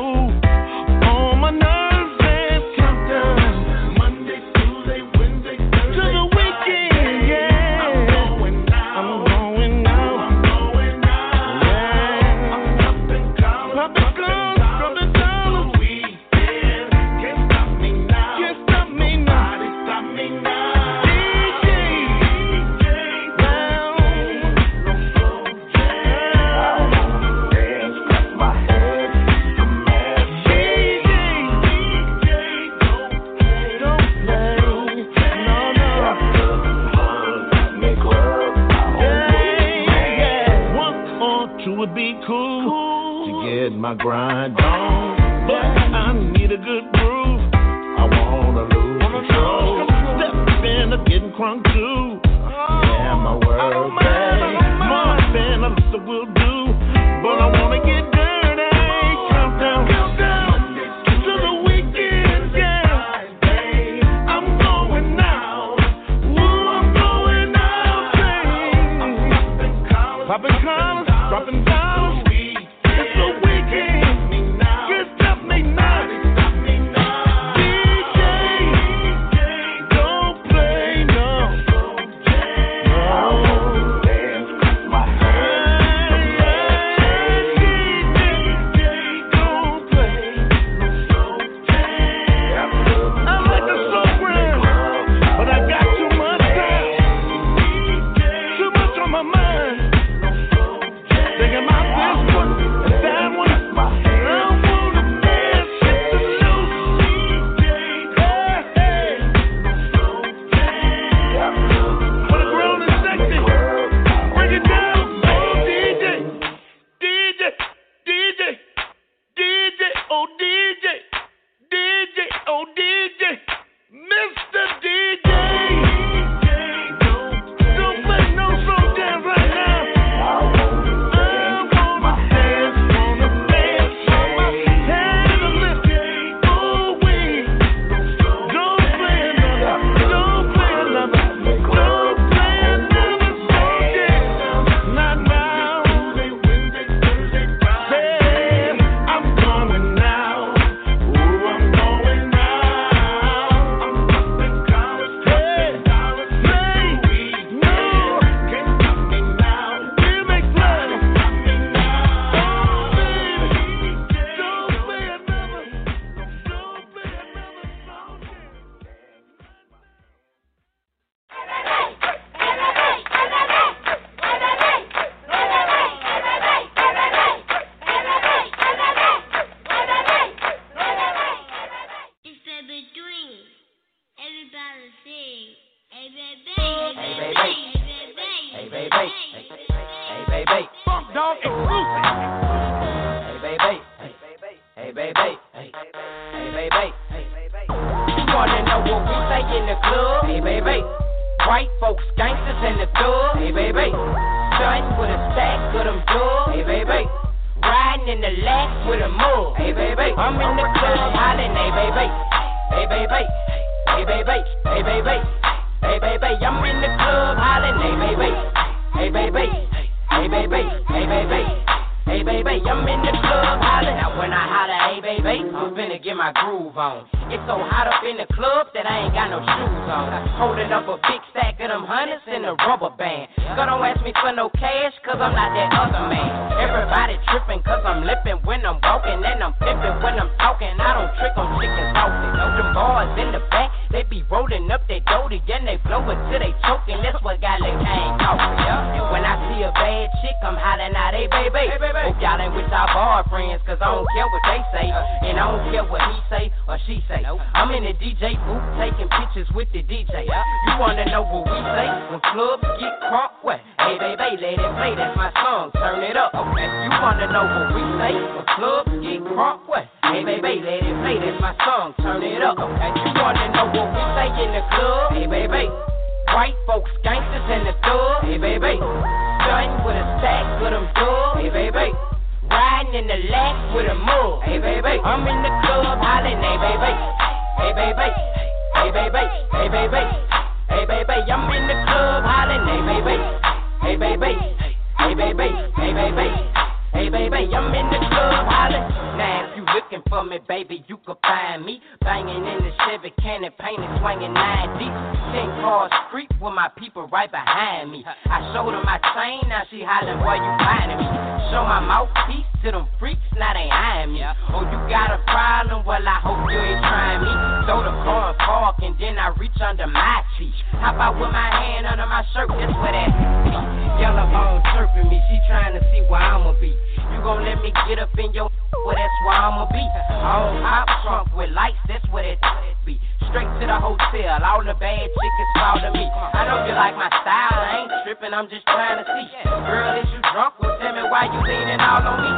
[333.97, 336.07] Hotel, all the bad chickens follow me.
[336.07, 339.27] I know you like my style, I ain't tripping, I'm just trying to see.
[339.43, 340.55] Girl, is you drunk?
[340.63, 342.33] Well, tell me why you leaning all on me.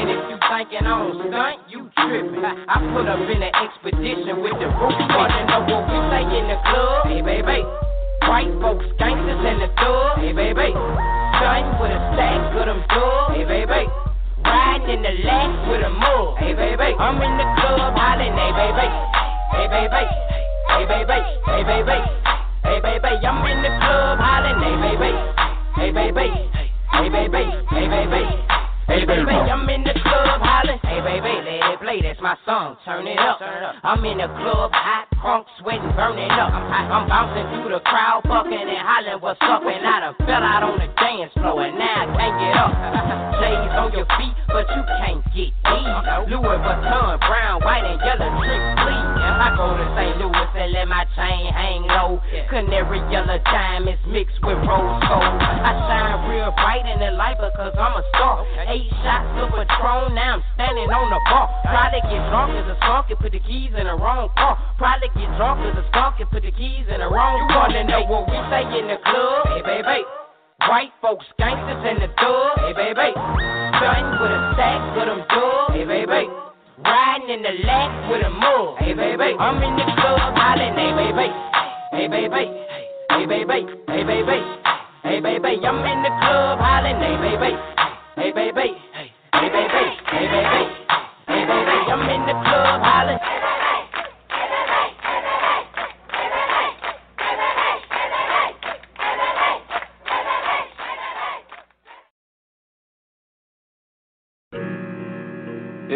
[0.00, 2.44] And if you thinking don't stunt, you tripping.
[2.44, 4.96] I put up in an expedition with the roof.
[5.12, 7.12] Wanna know what we say in the club?
[7.12, 7.60] Hey, baby.
[8.24, 10.18] White folks, gangsters, and the thug.
[10.18, 10.72] Hey, baby.
[11.36, 13.36] Starting with a stack of them dubs.
[13.36, 13.84] Hey, baby.
[14.42, 16.38] Riding in the lax with a mug.
[16.40, 16.96] Hey, baby.
[16.96, 18.32] I'm in the club hollering.
[18.32, 18.88] Hey, baby.
[19.52, 20.45] Hey, baby.
[20.68, 21.18] Hey, baby.
[21.46, 21.98] Hey, baby.
[22.64, 23.26] Hey, baby.
[23.26, 24.58] I'm in the club hollering.
[24.58, 25.10] Hey, baby.
[25.76, 26.26] Hey, baby.
[26.90, 27.42] Hey, baby.
[27.70, 28.22] Hey, baby.
[28.86, 29.32] Hey, baby.
[29.32, 30.80] I'm in the club hollering.
[30.82, 31.32] Hey, baby.
[31.44, 32.02] Let it play.
[32.02, 32.76] That's my song.
[32.84, 33.40] Turn it up.
[33.84, 36.52] I'm in the club hot, crunk, sweating, burning up.
[36.52, 39.62] I'm, I'm bouncing through the crowd, bucking and hollering what's up.
[39.64, 42.72] And I done fell out on the dance floor, and now I can't get up.
[43.40, 45.96] J's on your feet, but you can't get these.
[46.32, 49.16] Louis Vuitton, brown, white, and yellow trick, please.
[49.36, 50.16] I go to St.
[50.18, 52.18] Louis and let my chain hang low.
[52.48, 55.38] Canary yellow diamonds mixed with rose gold.
[55.38, 58.42] I shine real bright in the light because I'm a star.
[58.66, 61.46] Eight shots of Patron, now I'm standing on the bar.
[61.68, 64.56] Probably get drunk as a skunk and put the keys in the wrong car.
[64.80, 67.38] Probably get drunk as a skunk and put the keys in the wrong.
[67.38, 69.46] You wanna know what we say in the club?
[69.54, 70.02] Hey, baby.
[70.66, 72.58] White folks, gangsters, and the thug.
[72.64, 73.12] Hey, baby.
[73.76, 75.76] Starting with a stack with them dubs.
[75.76, 76.26] Hey, baby.
[76.82, 78.78] Riding in the lax with a mug.
[78.78, 79.36] Hey, baby.
[79.38, 80.74] I'm in the club hollering.
[80.74, 81.28] Hey, baby.
[81.92, 82.44] Hey, baby.
[83.12, 83.58] Hey, baby.
[83.86, 84.38] Hey, baby.
[85.04, 85.52] Hey, baby.
[85.64, 86.98] I'm in the club hollering.
[86.98, 87.52] Hey, baby.
[88.16, 88.68] Hey, baby.
[88.96, 89.84] Hey, baby.
[90.08, 90.62] Hey, baby.
[91.28, 91.76] Hey, baby.
[91.92, 93.65] I'm in the club hollering.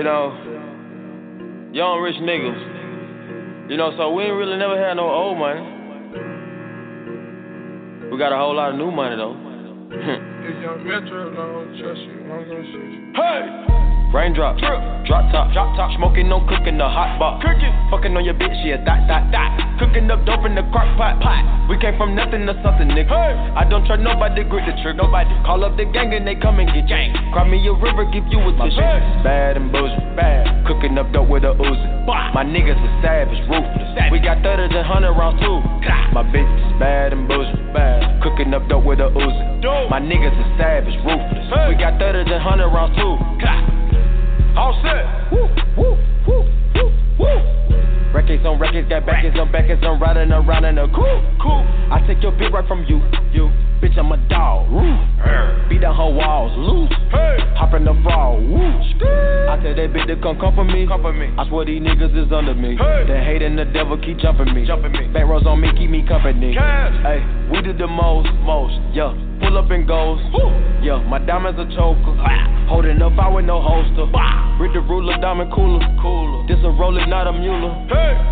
[0.01, 0.33] You know,
[1.75, 3.69] young rich niggas.
[3.71, 5.61] You know, so we ain't really never had no old money.
[8.11, 9.37] We got a whole lot of new money though.
[10.63, 13.13] Young Metro don't trust you, I'm gonna shoot you.
[13.15, 14.00] Hey!
[14.13, 17.43] Raindrop, drop drop top, drop top, smoking, no cooking, the hot box.
[17.43, 19.51] Cooking, fucking on your bitch, yeah, dot, dot, dot.
[19.83, 21.43] Cooking up dope in the crock pot, pot.
[21.67, 23.11] We came from nothing to something, nigga.
[23.11, 23.35] Hey.
[23.59, 25.35] I don't trust nobody, grip the trick, nobody.
[25.43, 27.11] Call up the gang and they come and get gang.
[27.35, 28.83] Cry me a river, give you a tissue.
[29.27, 30.47] Bad and bullshit, bad.
[30.67, 32.07] Cooking up dope with a Uzi.
[32.07, 33.91] My niggas are savage, ruthless.
[34.15, 35.59] We got 30s and 100 rounds too.
[36.15, 38.23] My bitch is bad and bullshit, bad.
[38.23, 39.43] Cooking up dope with a Uzi.
[39.91, 41.47] My niggas are savage, ruthless.
[41.67, 43.80] We got 30s and 100 rounds too.
[44.57, 45.33] All set.
[45.33, 45.47] Woo,
[45.77, 45.97] woo,
[46.27, 46.43] woo,
[46.75, 47.61] woo, woo.
[48.13, 51.63] records on records, got backers on backers, I'm riding around in a cool, cool.
[51.91, 53.01] I take your bitch right from you,
[53.33, 53.51] you.
[53.81, 54.71] Bitch, I'm a dog.
[54.71, 54.83] Woo.
[55.69, 56.93] Beat down her walls, loose.
[57.57, 58.61] Hop in the fall, woo.
[58.61, 60.87] I tell that bitch to come comfort me.
[60.87, 61.33] Comfort me.
[61.39, 62.77] I swear these niggas is under me.
[62.77, 63.05] Hey.
[63.07, 64.67] The hate and the devil keep jumping me.
[64.67, 65.09] Jumping me.
[65.09, 66.53] Back rows on me, keep me company.
[66.55, 69.17] Hey, we did the most, most, yeah.
[69.41, 70.21] Pull up and goes.
[70.83, 72.17] Yeah, my diamonds a choker.
[72.69, 74.09] Holding up, I with no holster.
[74.57, 75.85] Read the ruler, diamond cooler.
[76.01, 76.47] Cooler.
[76.49, 77.87] This a roller, not a mule.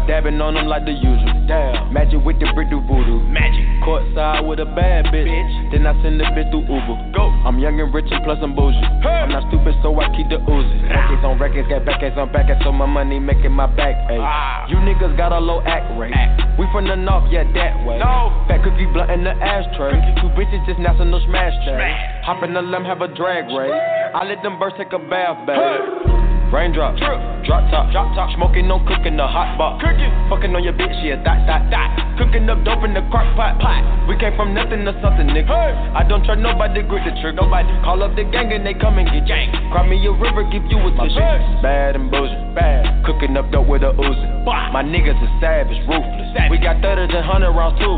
[0.09, 1.45] Dabbing on them like the usual.
[1.47, 1.93] Damn.
[1.93, 3.21] Magic with the brick do voodoo.
[3.29, 3.78] Magic.
[3.85, 5.73] Courtside with a bad bitch.
[5.73, 7.13] Then I send the bitch through Uber.
[7.15, 7.29] Go.
[7.47, 8.79] I'm young and rich and plus I'm bougie.
[8.79, 10.77] I'm not stupid, so I keep the Uzi.
[10.89, 14.21] Records on records, got backers on backers, so my money making my back ache.
[14.21, 14.67] Ah.
[14.69, 16.15] You niggas got a low act rate.
[16.59, 17.99] We from the north, yeah, that way.
[17.99, 18.35] No.
[18.49, 19.95] Fat cookie blunt in the ashtray.
[20.21, 21.79] Two bitches just national smash day.
[22.25, 23.73] Hop in the limb, have a drag race.
[24.15, 26.28] I let them birds take a bath, babe.
[26.49, 29.81] Raindrop, drop drop top, drop top, smoking, no cooking, the hot box.
[29.81, 31.89] Cooking, fucking on your bitch, yeah, that, that, that.
[32.21, 33.81] Cooking up dope in the crock pot, pot.
[34.05, 35.49] We came from nothing to something, nigga.
[35.97, 37.41] I don't trust nobody, to grip the trigger.
[37.41, 39.49] Nobody call up the gang and they come and get gang.
[39.73, 41.21] Cry me a river, give you a tissue.
[41.65, 42.85] Bad and bullshit, bad.
[43.09, 44.29] Cooking up dope with a Uzi.
[44.45, 46.29] My niggas is savage, ruthless.
[46.53, 47.97] We got 30s and 100 rounds too.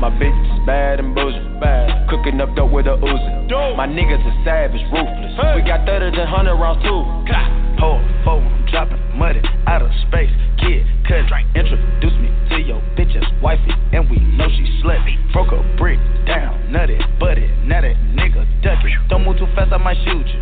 [0.00, 2.08] My bitch is bad and bullshit, bad.
[2.08, 3.48] Cooking up dope with a Uzi.
[3.76, 5.36] My niggas is savage, ruthless.
[5.52, 7.65] We got 30s and 100 rounds too.
[7.78, 10.32] Hold, four, dropping money out of space.
[10.56, 15.14] Kid, cut, introduce me to your bitch's wifey, and we know she slutty.
[15.32, 18.94] Broke a brick down, nutty, butty, now that nigga ducky.
[19.08, 20.40] Don't move too fast, I might shoot you.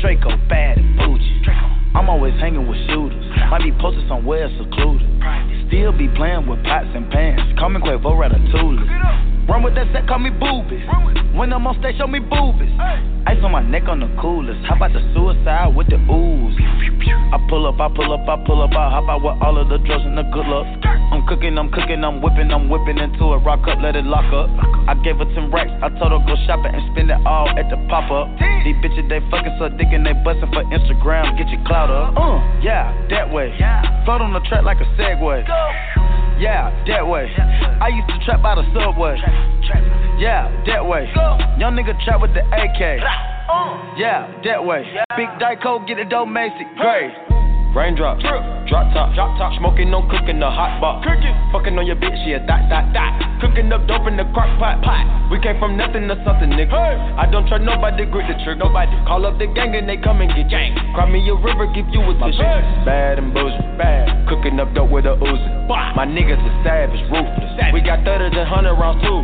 [0.00, 1.44] Draco bad and bougie.
[1.94, 3.24] I'm always hanging with shooters.
[3.50, 5.06] Might be posted somewhere secluded.
[5.68, 7.58] Still be playing with pots and pans.
[7.58, 9.29] Call me Quavo Ratatouille.
[9.48, 10.84] Run with that set, call me boobies.
[11.34, 12.70] When I'm on stage, show me boobies.
[13.26, 14.64] Ice on my neck on the coolest.
[14.66, 16.56] How about the suicide with the ooze?
[17.30, 19.68] I pull up, I pull up, I pull up, I hop out with all of
[19.68, 20.66] the drugs and the good luck.
[20.84, 23.42] I'm cooking, I'm cooking, I'm whipping, I'm whipping into it.
[23.42, 24.50] Rock up, let it lock up.
[24.86, 27.70] I gave her 10 racks, I told her go shopping and spend it all at
[27.70, 28.30] the pop up.
[28.62, 31.38] These bitches, they fucking so dick and they bustin' for Instagram.
[31.38, 32.14] Get your clout up.
[32.18, 33.54] Uh, yeah, that way.
[34.04, 35.46] Float on the track like a Segway.
[36.40, 37.28] Yeah, that way.
[37.36, 39.20] I used to trap by the subway.
[40.18, 41.08] Yeah, that way.
[41.58, 43.00] Young nigga trap with the AK.
[43.48, 43.94] Oh.
[43.96, 44.84] Yeah, that way.
[45.16, 46.64] Big Dyco, get it dope, Macy.
[47.72, 47.90] Great.
[47.90, 51.02] Raindrop, drop top, drop top, smoking, no cooking, the hot box.
[51.02, 53.12] Cooking, fucking on your bitch, yeah, that, that, that.
[53.42, 55.02] Cooking up dope in the crock pot, pot.
[55.30, 56.78] We came from nothing to something, nigga.
[57.18, 58.62] I don't trust nobody, to grip the trigger.
[58.62, 60.78] Nobody call up the gang and they come and get gang.
[60.94, 62.46] Cry me a river, give you a tissue.
[62.86, 64.06] Bad and bullshit, bad.
[64.30, 65.50] Cooking up dope with a Uzi.
[65.70, 67.50] My niggas is savage, ruthless.
[67.74, 69.22] We got 30s and 100 rounds too.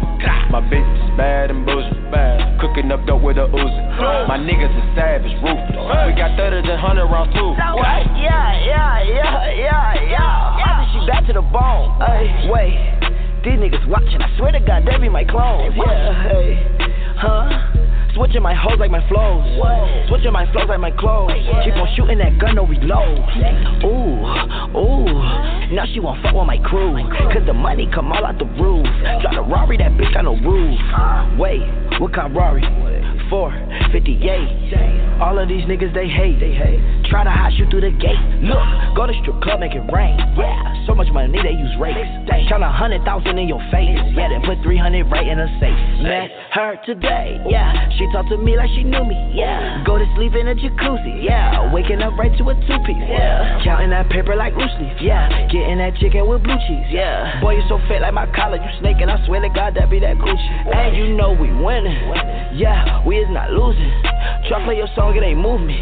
[0.51, 2.59] My bitch is bad and bullshit, bad.
[2.59, 3.83] Cooking up dope with a Uzi.
[4.27, 5.79] My niggas is savage, ruthless.
[6.11, 7.55] We got 30s and 100 rounds too.
[7.79, 8.03] What?
[8.19, 10.65] Yeah, yeah, yeah, yeah, yeah.
[10.65, 11.99] I just shoot back to the bone.
[12.01, 12.77] Hey, wait.
[13.45, 14.21] These niggas watching.
[14.21, 15.75] I swear to God, they be my clones.
[15.77, 16.59] Yeah, hey.
[17.17, 17.77] Huh?
[18.17, 19.45] Switching my hoes like my flows.
[20.09, 21.33] Switching my flows like my clothes.
[21.65, 23.21] Keep on shooting that gun, no reload.
[23.85, 24.25] Ooh,
[24.73, 25.05] ooh.
[25.77, 26.97] Now she won't fuck with my crew.
[27.31, 28.87] Cause the money come all out the roof.
[29.21, 30.81] Drive the Rari, that bitch got no roof.
[31.39, 31.61] Wait,
[32.01, 32.63] what kind of Rari?
[33.31, 35.21] 458.
[35.21, 36.39] All of these niggas they hate.
[36.41, 36.81] They hate.
[37.09, 38.21] Try to hide you through the gate.
[38.45, 38.61] Look,
[38.93, 40.19] go to strip club, make it rain.
[40.37, 42.05] Yeah, so much money they use rates.
[42.49, 43.97] Count a hundred thousand in your face.
[44.15, 45.79] Yeah, then put three hundred right in a safe.
[46.05, 47.41] Met her today.
[47.49, 49.17] Yeah, she talked to me like she knew me.
[49.35, 51.25] Yeah, go to sleep in a jacuzzi.
[51.25, 53.01] Yeah, waking up right to a two piece.
[53.09, 55.01] Yeah, counting that paper like loose leaf.
[55.01, 56.87] Yeah, getting that chicken with blue cheese.
[56.93, 58.61] Yeah, boy you so fat like my collar.
[58.61, 59.09] You snaking.
[59.09, 60.75] I swear to God that be that Gucci.
[60.77, 61.97] And you know we winning.
[62.55, 63.93] Yeah, we is not losing.
[64.49, 65.77] Try play your song, it ain't move me.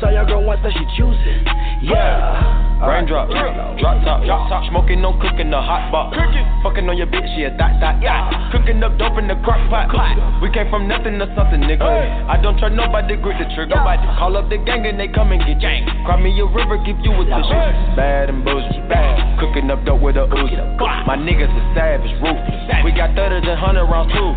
[0.00, 1.44] Saw your girl once, that she choosing.
[1.84, 2.70] Yeah.
[2.80, 6.16] Raindrop, drop top, drop top, smoking, no cooking, the hot box.
[6.16, 8.32] Cooking, fucking on your bitch, yeah, that, that, that.
[8.56, 9.92] Cooking up dope in the crock pot.
[10.40, 11.84] We came from nothing to something, nigga.
[11.84, 13.76] I don't trust nobody, grip the trigger.
[13.76, 15.84] Nobody call up the gang and they come and get gang.
[16.08, 17.60] Cry me a river, give you a tissue.
[18.00, 19.36] Bad and bullshit, bad.
[19.44, 20.56] Cooking up dope with a Uzi.
[21.04, 22.64] My niggas are savage, ruthless.
[22.80, 24.32] We got 30s and 100 rounds too.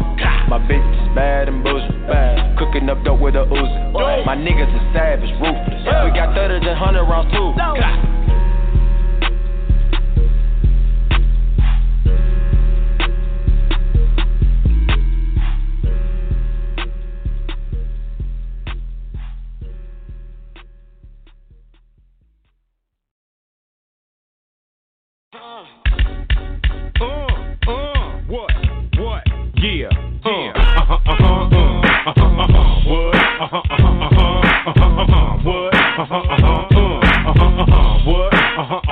[0.51, 2.32] My bitch is bad and bullshit, bad.
[2.57, 4.25] Cooking up dope with a Uzi.
[4.25, 5.81] My niggas is savage, ruthless.
[6.05, 7.53] We got 30s and 100 rounds too.
[33.39, 33.61] Uh-huh.
[37.73, 38.83] Uh what?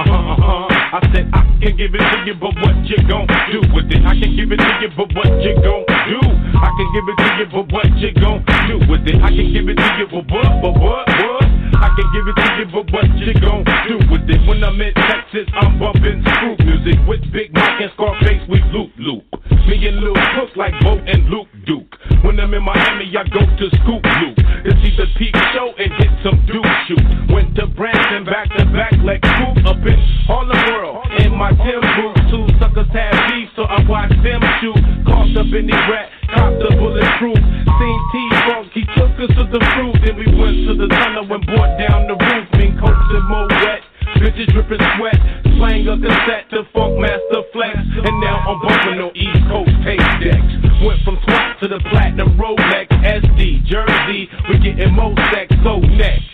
[1.62, 4.02] can give it to you, but what you gon' do with it?
[4.02, 6.20] I can give it to you, but what you gon' do?
[6.58, 9.22] I can give it to you, but what you gon' do with it?
[9.22, 11.46] I can give it to you, but what, but what, what?
[11.78, 14.42] I can give it to you, but what you gon' do with it?
[14.50, 18.90] When I'm in Texas, I'm bumpin' scoop music with Big Mike and Scarface with Loop
[18.98, 19.24] Loop.
[19.70, 21.94] Me and Lil Cook like Bo and Luke Duke.
[22.26, 24.38] When I'm in Miami, I go to Scoop Loop.
[24.82, 27.06] see the peak show and hit some Duke shoot.
[27.30, 31.06] Went to Branson, back to back like Coop up in Harlem World.
[31.22, 34.82] In my Tim boots, two suckers have beef, so I watch them shoot.
[35.06, 37.38] Cost up in the rat, copped the bulletproof.
[37.38, 38.14] Seen T
[38.50, 40.02] Funk, he took us to the fruit.
[40.02, 42.46] Then we went to the tunnel and brought down the roof.
[42.58, 43.86] Mean coats and more wet.
[44.18, 45.18] Bitches dripping sweat,
[45.62, 50.54] slang a cassette to Funkmaster Flex, and now I'm bumping on East Coast tape decks.
[50.82, 55.54] Went from SWAT to the platinum Rolex, SD, Jersey, we getting more sex.
[55.64, 56.26] So next,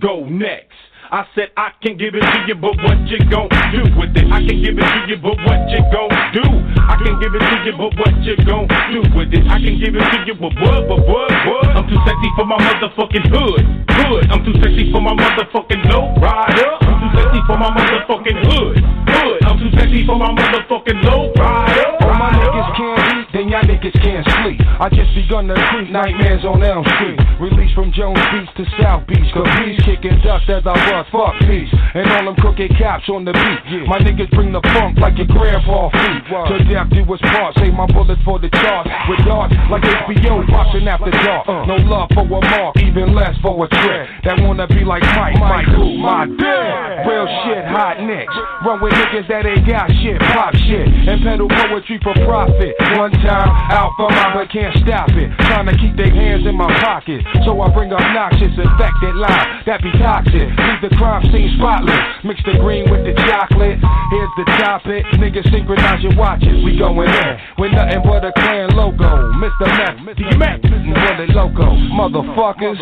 [0.00, 0.65] go next.
[1.10, 4.26] I said I can give it to you, but what you gon' do with it?
[4.26, 6.42] I can give it to you, but what you gon' do?
[6.82, 9.46] I can give it to you, but what you gon' do with it?
[9.46, 11.66] I can give it to you, but what, but what, what?
[11.78, 14.22] I'm too sexy for my motherfucking hood, hood.
[14.34, 16.74] I'm too sexy for my motherfucking low rider.
[16.82, 19.38] I'm too sexy for my motherfucking hood, hood.
[19.46, 21.86] I'm too sexy for my motherfucking low rider.
[22.02, 24.35] All my niggas can't eat, then y'all niggas can't.
[24.76, 27.16] I just begun to creep nightmares on Elm Street.
[27.40, 29.24] Released from Jones Beach to South Beach.
[29.32, 31.08] Caprice kicking dust as I bust.
[31.08, 31.72] Fuck peace.
[31.96, 33.88] And all them crooked cops on the beat.
[33.88, 36.28] My niggas bring the funk like your grandpa feet.
[36.28, 37.56] To death do us part.
[37.56, 38.84] Save my bullets for the charge.
[39.08, 41.48] With darts like HBO watching after dark.
[41.48, 41.64] Uh.
[41.64, 44.12] No love for a mark, even less for a threat.
[44.28, 45.96] That wanna be like Mike, Mike who?
[46.04, 47.08] My dad.
[47.08, 48.34] Real shit, hot nicks.
[48.60, 50.84] Run with niggas that ain't got shit, pop shit.
[50.84, 52.76] And peddle poetry for profit.
[53.00, 55.30] One time out for my but can't stop it.
[55.46, 57.22] Trying to keep their hands in my pocket.
[57.44, 60.46] So I bring obnoxious, infected line that be toxic.
[60.50, 61.98] Leave the crime scene spotless.
[62.24, 63.78] Mix the green with the chocolate.
[63.78, 65.04] Here's the topic.
[65.22, 66.62] Niggas synchronize your watches.
[66.64, 69.30] We going in with nothing but a clan logo.
[69.38, 69.66] Mr.
[69.66, 71.66] Meth, D-Mac, Bullet Loco.
[71.94, 72.78] Motherfuckers.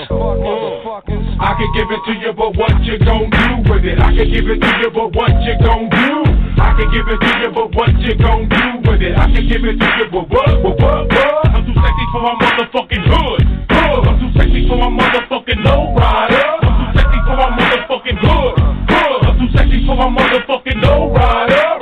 [1.40, 3.98] I can give it to you, but what you gon' do with it?
[4.00, 6.44] I can give it to you, but what you gon' do?
[6.56, 9.16] I can give it to you, but what you gon' do with it?
[9.18, 11.46] I can give it to you, but what, what, what, what?
[11.48, 13.40] I'm too sexy for my motherfucking hood,
[13.70, 14.08] hood.
[14.08, 16.44] I'm too sexy for my motherfucking low rider.
[16.62, 18.54] I'm too sexy for my motherfucking hood,
[18.90, 19.20] hood.
[19.24, 21.73] I'm too sexy for my motherfucking low rider.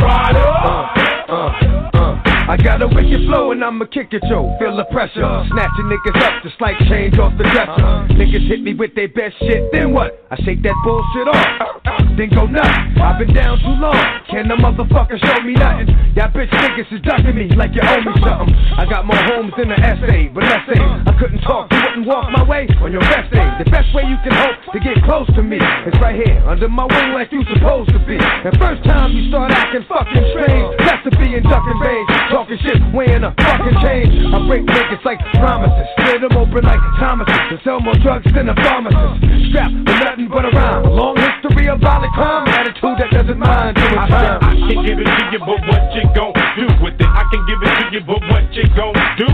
[2.53, 4.45] I got a wicked flow and I'ma kick it, yo.
[4.61, 5.25] Feel the pressure.
[5.25, 7.81] Snatching niggas up just like change off the dresser.
[7.81, 8.13] Uh-huh.
[8.13, 10.21] Niggas hit me with their best shit, then what?
[10.31, 11.81] I shake that bullshit off.
[12.13, 12.69] Then go nuts.
[13.01, 13.97] I've been down too long.
[14.29, 15.97] Can the motherfucker show me nothing?
[16.13, 18.53] Y'all bitch niggas is ducking me like you owe me something.
[18.77, 22.05] I got more homes than an essay, but let's say I couldn't talk, you wouldn't
[22.05, 23.49] walk my way on your best day.
[23.65, 26.69] The best way you can hope to get close to me is right here under
[26.69, 28.21] my wing like you supposed to be.
[28.45, 32.13] The first time you start acting fucking strange, that's to be in ducking range.
[32.43, 34.11] Talking shit, weighing a fucking change.
[34.35, 38.49] I break niggas like promises, split them open like Thomases, and sell more drugs than
[38.49, 39.47] a pharmacist.
[39.55, 40.83] Strapped with nothing but a rhyme.
[40.83, 44.43] A long history of violent crime, attitude that doesn't mind doing I time.
[44.43, 47.07] I can give it to you, but what you gon' do with it?
[47.07, 49.31] I can give it to you, but what you gon' do?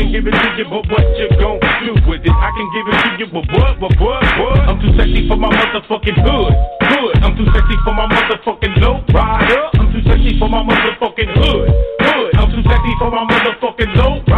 [0.00, 2.32] I can give it to you, but what you gon' do with it?
[2.32, 4.56] I can give it to you, but what, but what, what?
[4.64, 6.56] I'm too sexy for my motherfucking hood,
[6.88, 7.20] hood.
[7.20, 9.68] I'm too sexy for my motherfucking low rider.
[9.76, 11.68] I'm too sexy for my motherfucking hood,
[12.00, 12.32] hood.
[12.32, 14.29] I'm too sexy for my motherfucking low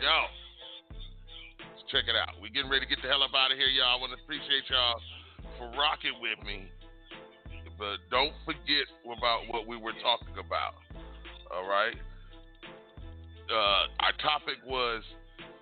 [0.00, 0.16] yo.
[1.60, 2.36] Let's check it out.
[2.40, 3.96] We're getting ready to get the hell up out of here, y'all.
[3.96, 5.00] I want to appreciate y'all
[5.58, 6.70] for rocking with me.
[7.78, 10.78] But don't forget about what we were talking about.
[11.50, 11.94] All right?
[13.50, 15.02] uh, our topic was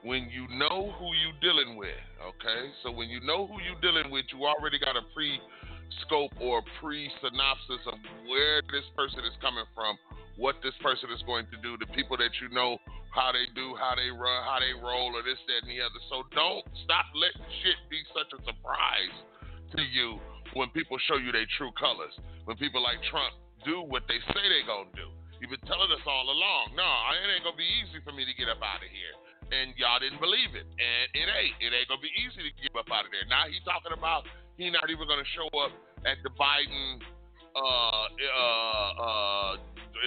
[0.02, 1.98] when you know who you dealing with.
[2.22, 5.38] Okay, so when you know who you dealing with, you already got a pre
[6.06, 9.98] scope or pre synopsis of where this person is coming from,
[10.36, 12.80] what this person is going to do, the people that you know,
[13.12, 16.00] how they do, how they run, how they roll, or this, that, and the other.
[16.08, 19.16] So don't stop letting shit be such a surprise
[19.76, 20.16] to you
[20.56, 22.12] when people show you their true colors.
[22.48, 25.08] When people like Trump do what they say they're going to do.
[25.38, 26.86] You've been telling us all along, no,
[27.18, 29.14] it ain't going to be easy for me to get up out of here.
[29.52, 30.64] And y'all didn't believe it.
[30.64, 31.56] And it ain't.
[31.60, 33.26] It ain't going to be easy to get up out of there.
[33.26, 34.24] Now he's talking about
[34.56, 35.74] he not even going to show up
[36.06, 37.02] at the Biden
[37.56, 38.06] uh,
[38.38, 39.56] uh, uh,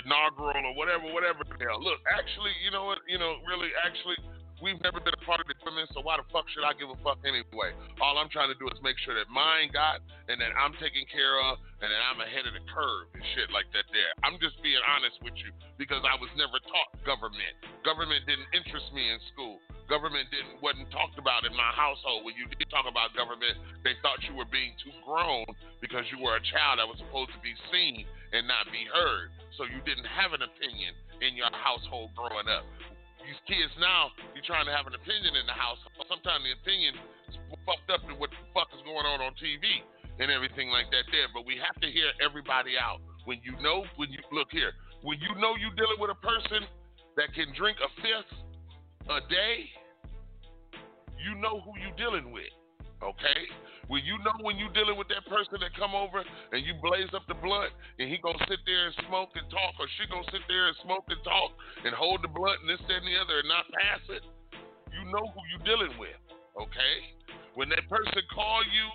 [0.04, 1.82] inaugural or whatever, whatever hell.
[1.82, 3.00] Look, actually, you know what?
[3.08, 4.18] You know, really, actually,
[4.64, 6.88] we've never been a part of the government, so why the fuck should I give
[6.88, 7.76] a fuck anyway?
[8.00, 10.00] All I'm trying to do is make sure that mine got
[10.32, 13.52] and that I'm taken care of and that I'm ahead of the curve and shit
[13.52, 14.12] like that there.
[14.24, 17.54] I'm just being honest with you because I was never taught government.
[17.84, 19.60] Government didn't interest me in school.
[19.86, 22.26] Government didn't wasn't talked about in my household.
[22.26, 23.54] When you did talk about government,
[23.86, 25.46] they thought you were being too grown
[25.78, 28.02] because you were a child that was supposed to be seen
[28.34, 29.30] and not be heard.
[29.62, 32.66] So you didn't have an opinion in your household growing up
[33.26, 35.82] these kids now, you're trying to have an opinion in the house.
[36.06, 36.94] Sometimes the opinion
[37.28, 37.36] is
[37.66, 39.82] fucked up to what the fuck is going on on TV
[40.22, 41.28] and everything like that there.
[41.34, 43.02] But we have to hear everybody out.
[43.26, 46.70] When you know, when you look here, when you know you're dealing with a person
[47.18, 48.34] that can drink a fifth
[49.10, 49.66] a day,
[51.18, 52.54] you know who you're dealing with.
[53.02, 53.42] Okay?
[53.88, 57.14] When you know when you dealing with that person that come over and you blaze
[57.14, 57.70] up the blunt
[58.02, 60.78] and he gonna sit there and smoke and talk or she gonna sit there and
[60.82, 61.54] smoke and talk
[61.86, 64.26] and hold the blunt and this, that, and the other and not pass it,
[64.90, 66.18] you know who you dealing with.
[66.58, 66.96] Okay?
[67.54, 68.88] When that person call you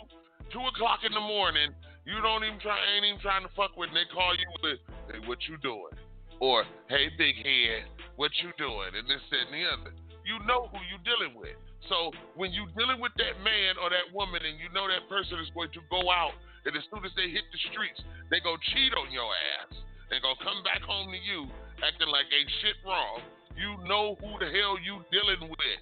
[0.51, 1.71] two o'clock in the morning,
[2.03, 4.83] you don't even try ain't even trying to fuck with and they call you with
[5.07, 5.95] hey, what you doing?
[6.43, 7.87] Or hey big head,
[8.19, 8.91] what you doing?
[8.99, 9.95] And this, that, and the other.
[10.27, 11.55] You know who you dealing with.
[11.89, 15.41] So when you're dealing with that man or that woman and you know that person
[15.41, 16.37] is going to go out
[16.69, 19.73] and as soon as they hit the streets, they go cheat on your ass
[20.13, 21.49] and go come back home to you
[21.81, 23.25] acting like ain't shit wrong.
[23.57, 25.81] You know who the hell you dealing with.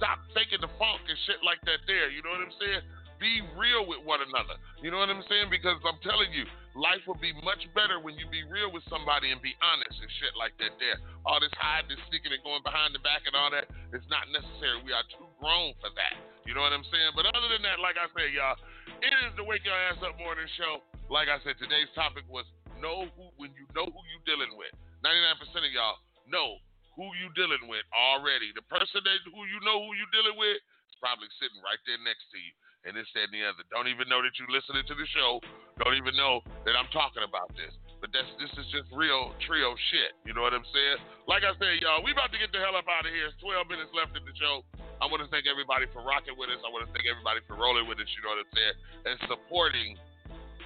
[0.00, 2.08] Stop faking the funk and shit like that there.
[2.08, 2.82] You know what I'm saying?
[3.20, 4.58] Be real with one another.
[4.80, 5.52] You know what I'm saying?
[5.52, 9.30] Because I'm telling you, life will be much better when you be real with somebody
[9.30, 10.98] and be honest and shit like that there.
[11.22, 14.26] All this hiding and sneaking and going behind the back and all that is not
[14.34, 14.82] necessary.
[14.82, 16.16] We are too grown for that.
[16.48, 17.12] You know what I'm saying?
[17.12, 18.56] But other than that, like I said, y'all,
[19.04, 20.80] it is the Wake Your Ass Up Morning Show.
[21.12, 22.48] Like I said, today's topic was
[22.80, 24.72] know who when you know who you dealing with.
[25.04, 26.56] 99% of y'all know
[26.96, 28.56] who you dealing with already.
[28.56, 30.56] The person that who you know who you dealing with
[30.88, 32.52] is probably sitting right there next to you
[32.88, 33.64] and this, that, and the other.
[33.72, 35.40] Don't even know that you're listening to the show.
[35.80, 37.72] Don't even know that I'm talking about this.
[38.04, 40.12] But that's this is just real trio shit.
[40.28, 41.00] You know what I'm saying?
[41.24, 43.32] Like I said, y'all, we about to get the hell up out of here.
[43.32, 44.60] It's 12 minutes left in the show.
[45.04, 46.64] I want to thank everybody for rocking with us.
[46.64, 48.08] I want to thank everybody for rolling with us.
[48.16, 48.76] You know what I'm saying?
[49.04, 50.00] And supporting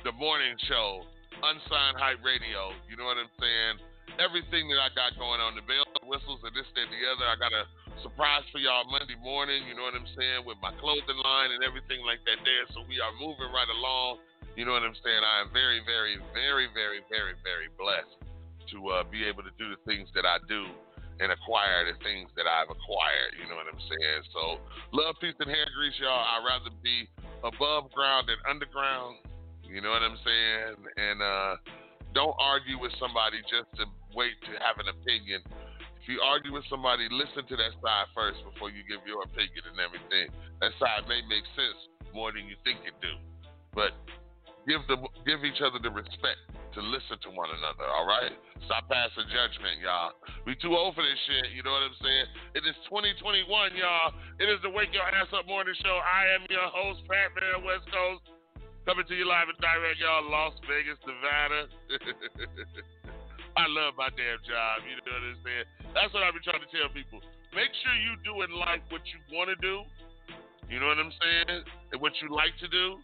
[0.06, 1.02] the morning show,
[1.43, 2.70] Unsigned Hype Radio.
[2.86, 3.82] You know what I'm saying?
[4.23, 7.27] Everything that I got going on, the bells, whistles, and this, that, and the other.
[7.27, 7.66] I got a
[7.98, 11.66] surprise for y'all Monday morning, you know what I'm saying, with my clothing line and
[11.66, 12.62] everything like that there.
[12.78, 14.23] So we are moving right along.
[14.55, 15.19] You know what I'm saying?
[15.19, 18.23] I am very, very, very, very, very, very blessed
[18.70, 20.70] to uh, be able to do the things that I do
[21.19, 23.32] and acquire the things that I've acquired.
[23.39, 24.20] You know what I'm saying?
[24.32, 24.43] So
[24.95, 26.23] love, peace, and hair grease, y'all.
[26.23, 27.11] I'd rather be
[27.43, 29.23] above ground than underground.
[29.66, 30.78] You know what I'm saying?
[30.97, 31.55] And uh,
[32.15, 33.85] don't argue with somebody just to
[34.16, 35.45] wait to have an opinion
[36.09, 39.61] if you argue with somebody, listen to that side first before you give your opinion
[39.69, 40.32] and everything.
[40.65, 41.85] That side may make sense
[42.16, 43.12] more than you think it do,
[43.77, 43.93] but
[44.69, 46.45] give the give each other the respect
[46.77, 47.89] to listen to one another.
[47.89, 48.31] All right,
[48.69, 50.12] stop passing judgment, y'all.
[50.45, 51.57] We too old for this shit.
[51.57, 52.28] You know what I'm saying?
[52.61, 53.49] It is 2021,
[53.81, 54.12] y'all.
[54.36, 55.97] It is the Wake Your Ass Up Morning Show.
[56.05, 58.28] I am your host, Fat Man West Coast,
[58.85, 61.73] coming to you live and direct, y'all, Las Vegas, Nevada.
[63.59, 64.85] I love my damn job.
[64.85, 65.66] You know what I'm saying?
[65.97, 67.24] That's what I be trying to tell people.
[67.57, 69.82] Make sure you do in life what you want to do.
[70.69, 71.65] You know what I'm saying?
[71.90, 73.01] And what you like to do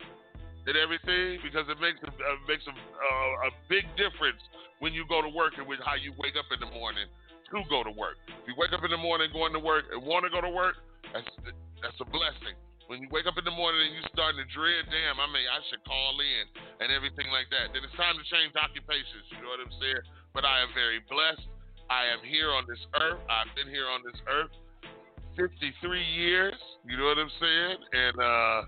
[0.66, 4.40] and everything, because it makes a uh, makes a, uh, a big difference
[4.80, 7.08] when you go to work and with how you wake up in the morning
[7.52, 8.18] to go to work.
[8.28, 10.50] If you wake up in the morning going to work and want to go to
[10.50, 10.80] work,
[11.12, 11.28] that's
[11.80, 12.56] that's a blessing.
[12.84, 15.48] When you wake up in the morning and you starting to dread, damn, I mean,
[15.48, 16.44] I should call in
[16.84, 17.72] and everything like that.
[17.72, 19.24] Then it's time to change occupations.
[19.32, 20.04] You know what I'm saying?
[20.34, 21.46] but I am very blessed.
[21.88, 23.22] I am here on this earth.
[23.30, 24.50] I've been here on this earth
[25.38, 26.58] 53 years.
[26.84, 27.78] You know what I'm saying?
[27.94, 28.60] And uh,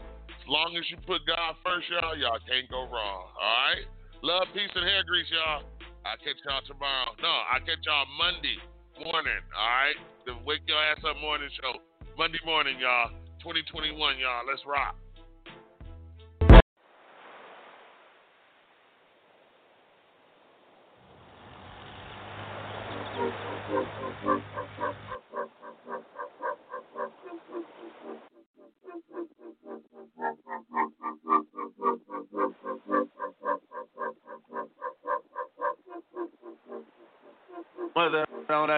[0.48, 3.30] long as you put God first, y'all, y'all can't go wrong.
[3.34, 3.84] All right?
[4.22, 5.62] Love, peace, and hair grease, y'all.
[6.06, 7.14] I'll catch y'all tomorrow.
[7.22, 8.58] No, I'll catch y'all Monday
[9.02, 9.42] morning.
[9.52, 11.82] All right, the Wake Your Ass Up Morning Show,
[12.16, 13.10] Monday morning, y'all.
[13.42, 14.42] 2021, y'all.
[14.46, 14.94] Let's rock.
[38.48, 38.70] Hell on?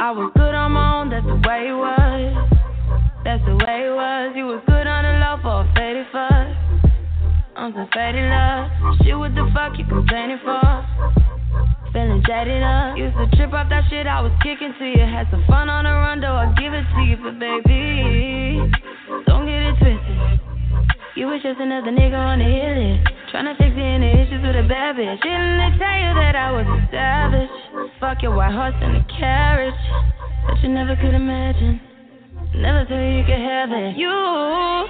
[0.00, 2.30] I was good on my own, that's the way it was.
[3.24, 4.30] That's the way it was.
[4.36, 6.46] You was good on the low for a faded fuck.
[7.58, 8.70] On some faded love.
[9.02, 10.62] Shit, what the fuck you complaining for?
[11.90, 12.94] Feeling jaded up.
[12.94, 15.02] Used to trip off that shit I was kicking to you.
[15.02, 18.70] Had some fun on the run, though I give it to you, but baby,
[19.26, 20.40] don't get it twisted.
[21.18, 23.02] You was just another nigga on the hit list.
[23.34, 25.18] Tryna fix any issues with a bad bitch.
[25.26, 27.50] Didn't they tell you that I was a savage.
[28.00, 29.74] Fuck your white horse and a carriage.
[30.46, 31.80] But you never could imagine.
[32.54, 33.96] Never thought you could have it.
[33.98, 34.88] You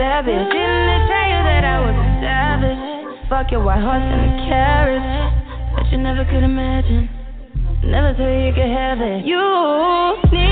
[0.00, 0.48] bitch.
[0.48, 3.28] Didn't tell you that I was a savage.
[3.28, 5.10] Fuck your white horse and a carriage.
[5.76, 7.08] But you never could imagine.
[7.84, 9.24] Never thought you could have it.
[9.24, 9.40] You
[10.32, 10.49] needed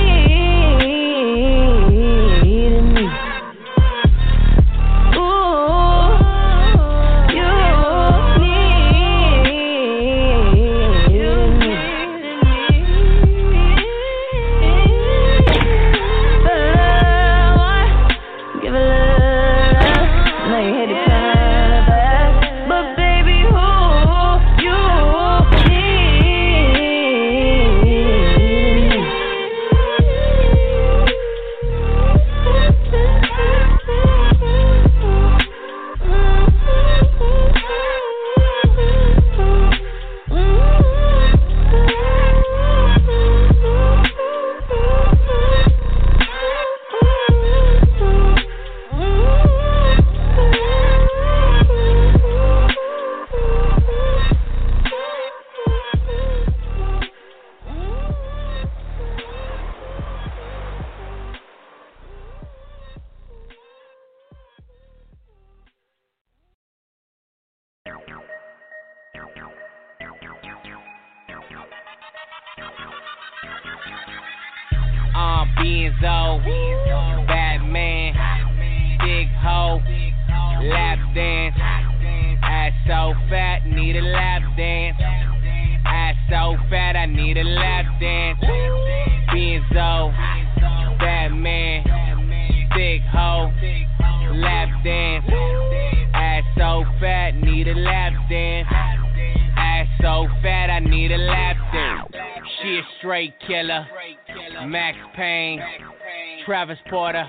[106.68, 107.24] Travis Porter,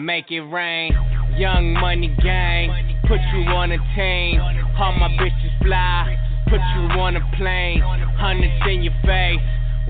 [0.00, 0.90] make it rain.
[1.36, 4.40] Young money gang, put you on a team.
[4.74, 7.80] All my bitches fly, put you on a plane.
[8.18, 9.38] Hundreds in your face.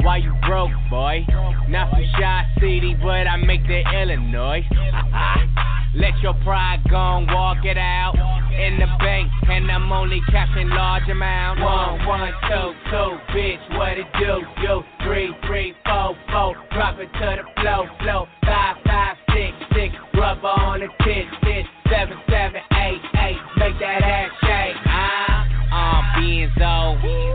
[0.03, 1.27] Why you broke, boy?
[1.69, 4.63] Not from Chi City, but I make the Illinois.
[5.95, 8.15] Let your pride go and walk it out
[8.53, 11.61] in the bank, and I'm only cashing large amount.
[11.61, 14.43] One, one, two, two, bitch, what it do?
[14.63, 18.27] Do three, three, four, four, drop it to the flow, flow.
[18.45, 21.67] Five, five, six, six, rubber on the tit, tit.
[21.91, 24.77] Seven, seven, eight, eight, make that ass shake.
[24.87, 27.28] Ah, uh, Benzo, Batman,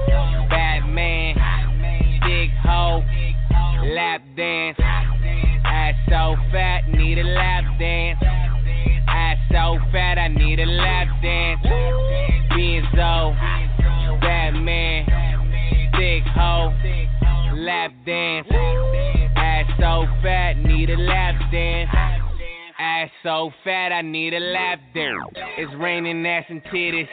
[23.43, 25.19] so fat, I need a lap dance.
[25.57, 27.07] It's raining ass and titties.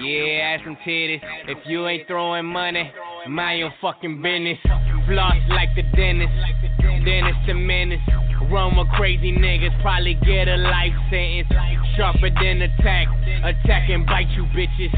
[0.00, 1.20] Yeah, ass and titties.
[1.46, 2.90] If you ain't throwing money,
[3.28, 4.58] mind your fucking business.
[5.06, 6.32] Floss like the dentist.
[7.04, 8.00] Dennis the menace.
[8.50, 11.48] Run with crazy niggas, probably get a life sentence.
[11.96, 13.06] Sharper than attack.
[13.44, 14.90] Attack and bite you bitches.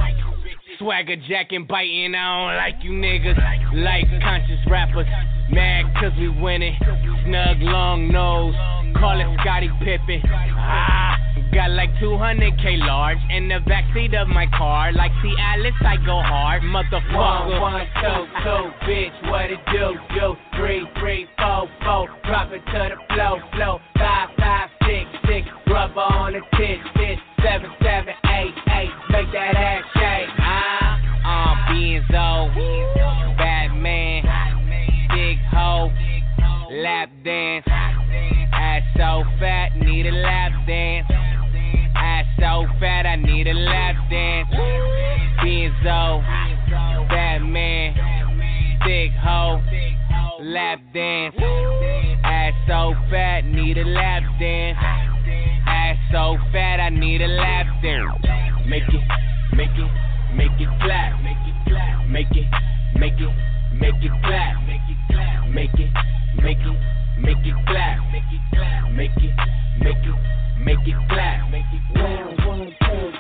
[0.79, 3.37] Swagger jacking, biting, I don't like you niggas.
[3.75, 5.07] Like conscious rappers,
[5.51, 6.77] mad cause we winning.
[7.25, 8.55] Snug long nose,
[8.97, 10.23] call it Scottie Pippen.
[10.31, 11.17] Ah,
[11.53, 14.93] got like 200k large in the backseat of my car.
[14.93, 17.17] Like Cialis, I go hard, motherfucker.
[17.17, 19.95] One, one, two, two, bitch, what it do?
[20.15, 23.81] Do three, three, four, four, drop it to the flow, flow.
[23.97, 27.19] Five, five, six, six, rubber on the tit, tit.
[27.43, 30.29] Seven, seven, eight, eight, make that ass shake.
[30.39, 34.23] Ah, uh, Benzo, Batman,
[35.11, 35.93] big hoe,
[36.83, 37.65] lap dance.
[38.99, 41.07] So fat, need a lap dance.
[41.95, 44.49] Ass so fat, I need a lap dance.
[45.39, 46.21] Benzo,
[47.09, 47.95] Batman,
[48.85, 49.63] big hoe,
[50.43, 51.37] lap dance.
[52.25, 54.79] Ass so fat, need a lap dance.
[55.69, 58.11] Ass so fat, I need a lap dance.
[58.67, 59.05] Make it,
[59.55, 59.91] make it,
[60.35, 61.23] make it clap.
[61.23, 61.59] Make it.
[62.11, 62.47] Make it,
[62.99, 63.31] make it,
[63.79, 64.67] make it clap.
[64.67, 64.99] Make it.
[65.55, 65.93] Make it,
[66.43, 67.99] make it, make it clap.
[68.13, 68.93] Make it clap.
[68.93, 69.35] Make it,
[69.81, 70.17] make it,
[70.65, 71.51] make it clap.
[71.51, 72.47] Make it clap.
[72.47, 73.13] One, two,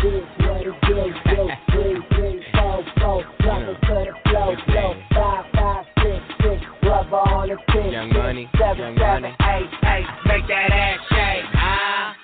[0.00, 1.08] three, what it do?
[1.28, 4.94] Do three, three, four, four, drop it to the flow, flow.
[5.14, 7.92] Five, five, six, six, rubber on the tip.
[7.92, 11.44] Young money, seven, seven, eight, eight, make that ass shake.
[11.54, 12.16] Ah.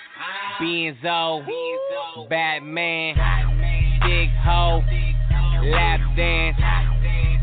[0.61, 1.45] Benzo,
[2.29, 3.15] Batman,
[4.03, 4.83] big hoe,
[5.71, 6.57] lap dance.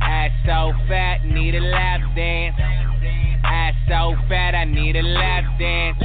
[0.02, 2.81] Ass so fat, need a lap dance.
[3.44, 5.98] Ass so fat, I need a lap dance.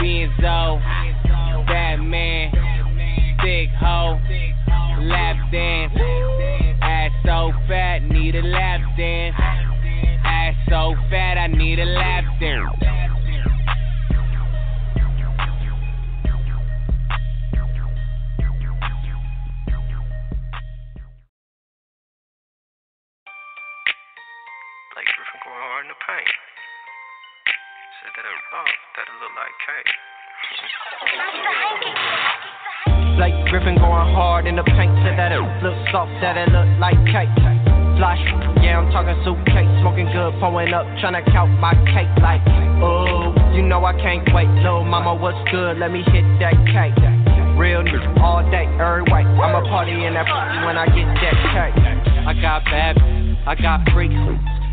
[0.00, 0.80] Benzo,
[1.66, 2.52] Batman,
[3.42, 4.18] big hoe,
[5.02, 5.92] lap dance.
[6.82, 9.36] Ass so fat, need a lap dance.
[10.24, 13.09] Ass so fat, I need a lap dance.
[26.10, 26.26] Said
[28.18, 29.54] that that it look like.
[33.14, 34.90] Blake Griffin going hard in the paint.
[35.06, 37.30] Said that it look soft, that it look like cake.
[37.94, 38.18] Flash,
[38.58, 39.70] yeah, I'm talking suitcase.
[39.86, 42.42] Smoking good, pulling up, trying to count my cake like,
[42.82, 44.50] oh, you know I can't wait.
[44.66, 45.78] Little mama, what's good?
[45.78, 46.98] Let me hit that cake.
[47.54, 49.22] Real nigga all day, every way.
[49.22, 50.26] I'ma party in that
[50.66, 51.78] when I get that cake.
[52.26, 52.98] I got bad,
[53.46, 54.18] I got freaks.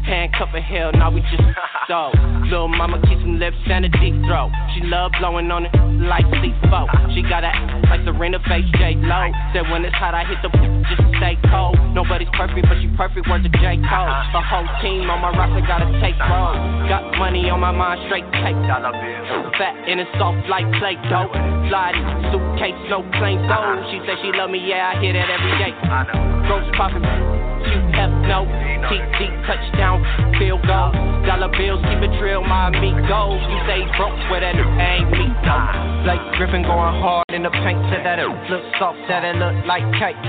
[0.08, 1.44] Handcuff a hell, now we just
[1.92, 2.16] so.
[2.48, 4.56] Little mama keeps some lips and a deep throat.
[4.72, 5.76] She love blowing on it
[6.08, 7.12] like C4.
[7.12, 7.52] She got a
[7.92, 9.20] like Serena face J Lo.
[9.52, 10.48] Said when it's hot, I hit the
[10.88, 11.76] just to stay cold.
[11.92, 13.28] Nobody's perfect, but she perfect.
[13.28, 14.08] Words of J Cole.
[14.32, 16.56] Her whole team on my roster gotta take roll.
[16.88, 18.56] Got money on my mind, straight take.
[19.60, 21.28] Fat and it's soft like play dough.
[21.68, 22.00] Slide
[22.32, 23.84] suitcase, no plain gold.
[23.92, 25.76] She said she love me, yeah, I hear that every day.
[26.48, 26.64] Gross
[27.64, 28.44] QF no,
[28.92, 30.04] TT touchdown,
[30.38, 30.92] field goal.
[31.24, 33.40] Dollar bills keep it real, my amigos.
[33.40, 35.28] You say broke, where that ain't me.
[36.04, 39.56] Blake Griffin going hard in the paint, said that it look soft, that it look
[39.66, 40.20] like cake.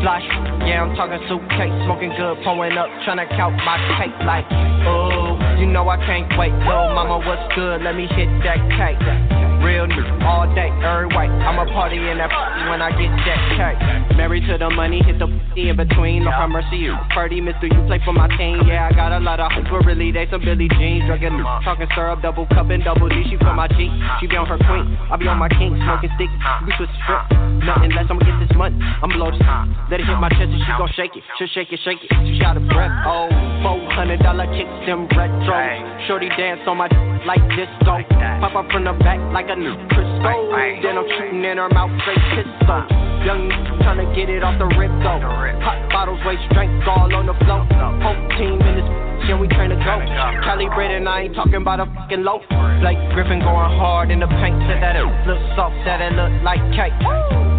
[0.00, 0.24] Flash,
[0.64, 4.44] yeah, I'm talking suitcase, smoking good, pulling up, tryna count my cake like,
[4.84, 6.52] oh, you know I can't wait.
[6.64, 7.82] Little mama, what's good?
[7.82, 9.43] Let me hit that cake.
[9.64, 9.88] Real
[10.28, 11.24] all day, every way.
[11.24, 12.28] I'ma party in that
[12.68, 14.16] when I get that cake.
[14.16, 15.24] Married to the money, hit the
[15.56, 16.24] in between.
[16.24, 16.94] Lord have mercy, you.
[17.16, 18.60] Purdy, mister, you play for my team.
[18.68, 21.08] Yeah, I got a lot of hoes, but really they some Billy Jeans.
[21.08, 23.24] Drugging, talking syrup, double cup and double D.
[23.28, 23.88] She for my G.
[24.20, 24.96] She be on her queen.
[25.08, 26.28] I be on my king, smoking stick.
[26.68, 27.24] We switch strip.
[27.64, 28.76] Nothing less, I'ma get this money.
[28.76, 29.40] I'm below the
[29.88, 31.24] Let it hit my chest and she gon' shake it.
[31.40, 32.12] She'll shake it, shake it.
[32.28, 32.92] She out of breath.
[33.08, 33.32] Oh,
[33.64, 34.20] $400
[34.52, 35.56] kicks, them retro.
[36.04, 36.88] Shorty dance on my
[37.24, 38.04] like disco.
[38.44, 40.82] Pop up from the back like a new Crisco.
[40.82, 42.82] Then I'm shooting in her mouth straight pistol.
[43.24, 43.48] Young
[43.80, 45.20] tryna get it off the rip though.
[45.64, 47.64] Hot bottles, waste drink all on the floor.
[48.02, 48.88] Whole team in this
[49.24, 49.96] yeah, we tryna go.
[50.44, 52.42] Calibrated, I ain't talking about a fucking loaf.
[52.84, 54.60] Blake Griffin going hard in the paint.
[54.68, 56.92] Said that it look soft, that it look like cake.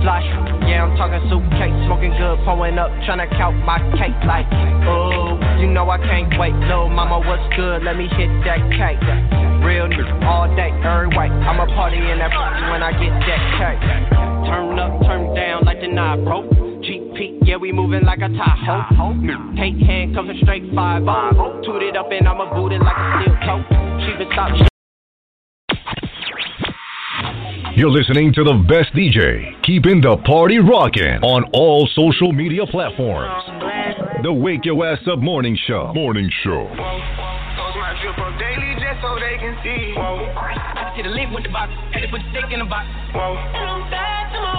[0.06, 0.28] Flash,
[0.70, 1.74] yeah, I'm talking suitcase.
[1.90, 4.46] Smoking good, pulling up, tryna count my cake like,
[4.86, 6.54] oh, you know I can't wait.
[6.70, 7.82] Little mama, what's good?
[7.82, 9.02] Let me hit that cake.
[9.66, 11.26] Real nigga all day, every way.
[11.26, 12.30] I'ma party in that
[12.70, 13.82] when I get that cake.
[14.46, 16.46] Turn up, turn down like the knob broke.
[16.86, 18.86] GP, yeah, we moving like a Tahoe.
[19.58, 21.02] Hate handcuffs and straight five.
[21.66, 23.66] Toot it up and I'ma boot it like a steel toe.
[24.06, 24.54] She been stop.
[27.76, 33.44] You're listening to the best DJ, keeping the party rocking on all social media platforms.
[34.24, 35.92] The Wake Your Ass Up Morning Show.
[35.94, 36.70] Morning Show.
[39.02, 39.94] Post my drip up daily just so they can see.
[39.96, 40.26] Whoa.
[40.36, 42.88] I get a link with the box, had to put the stick in the box.
[43.14, 44.46] Whoa.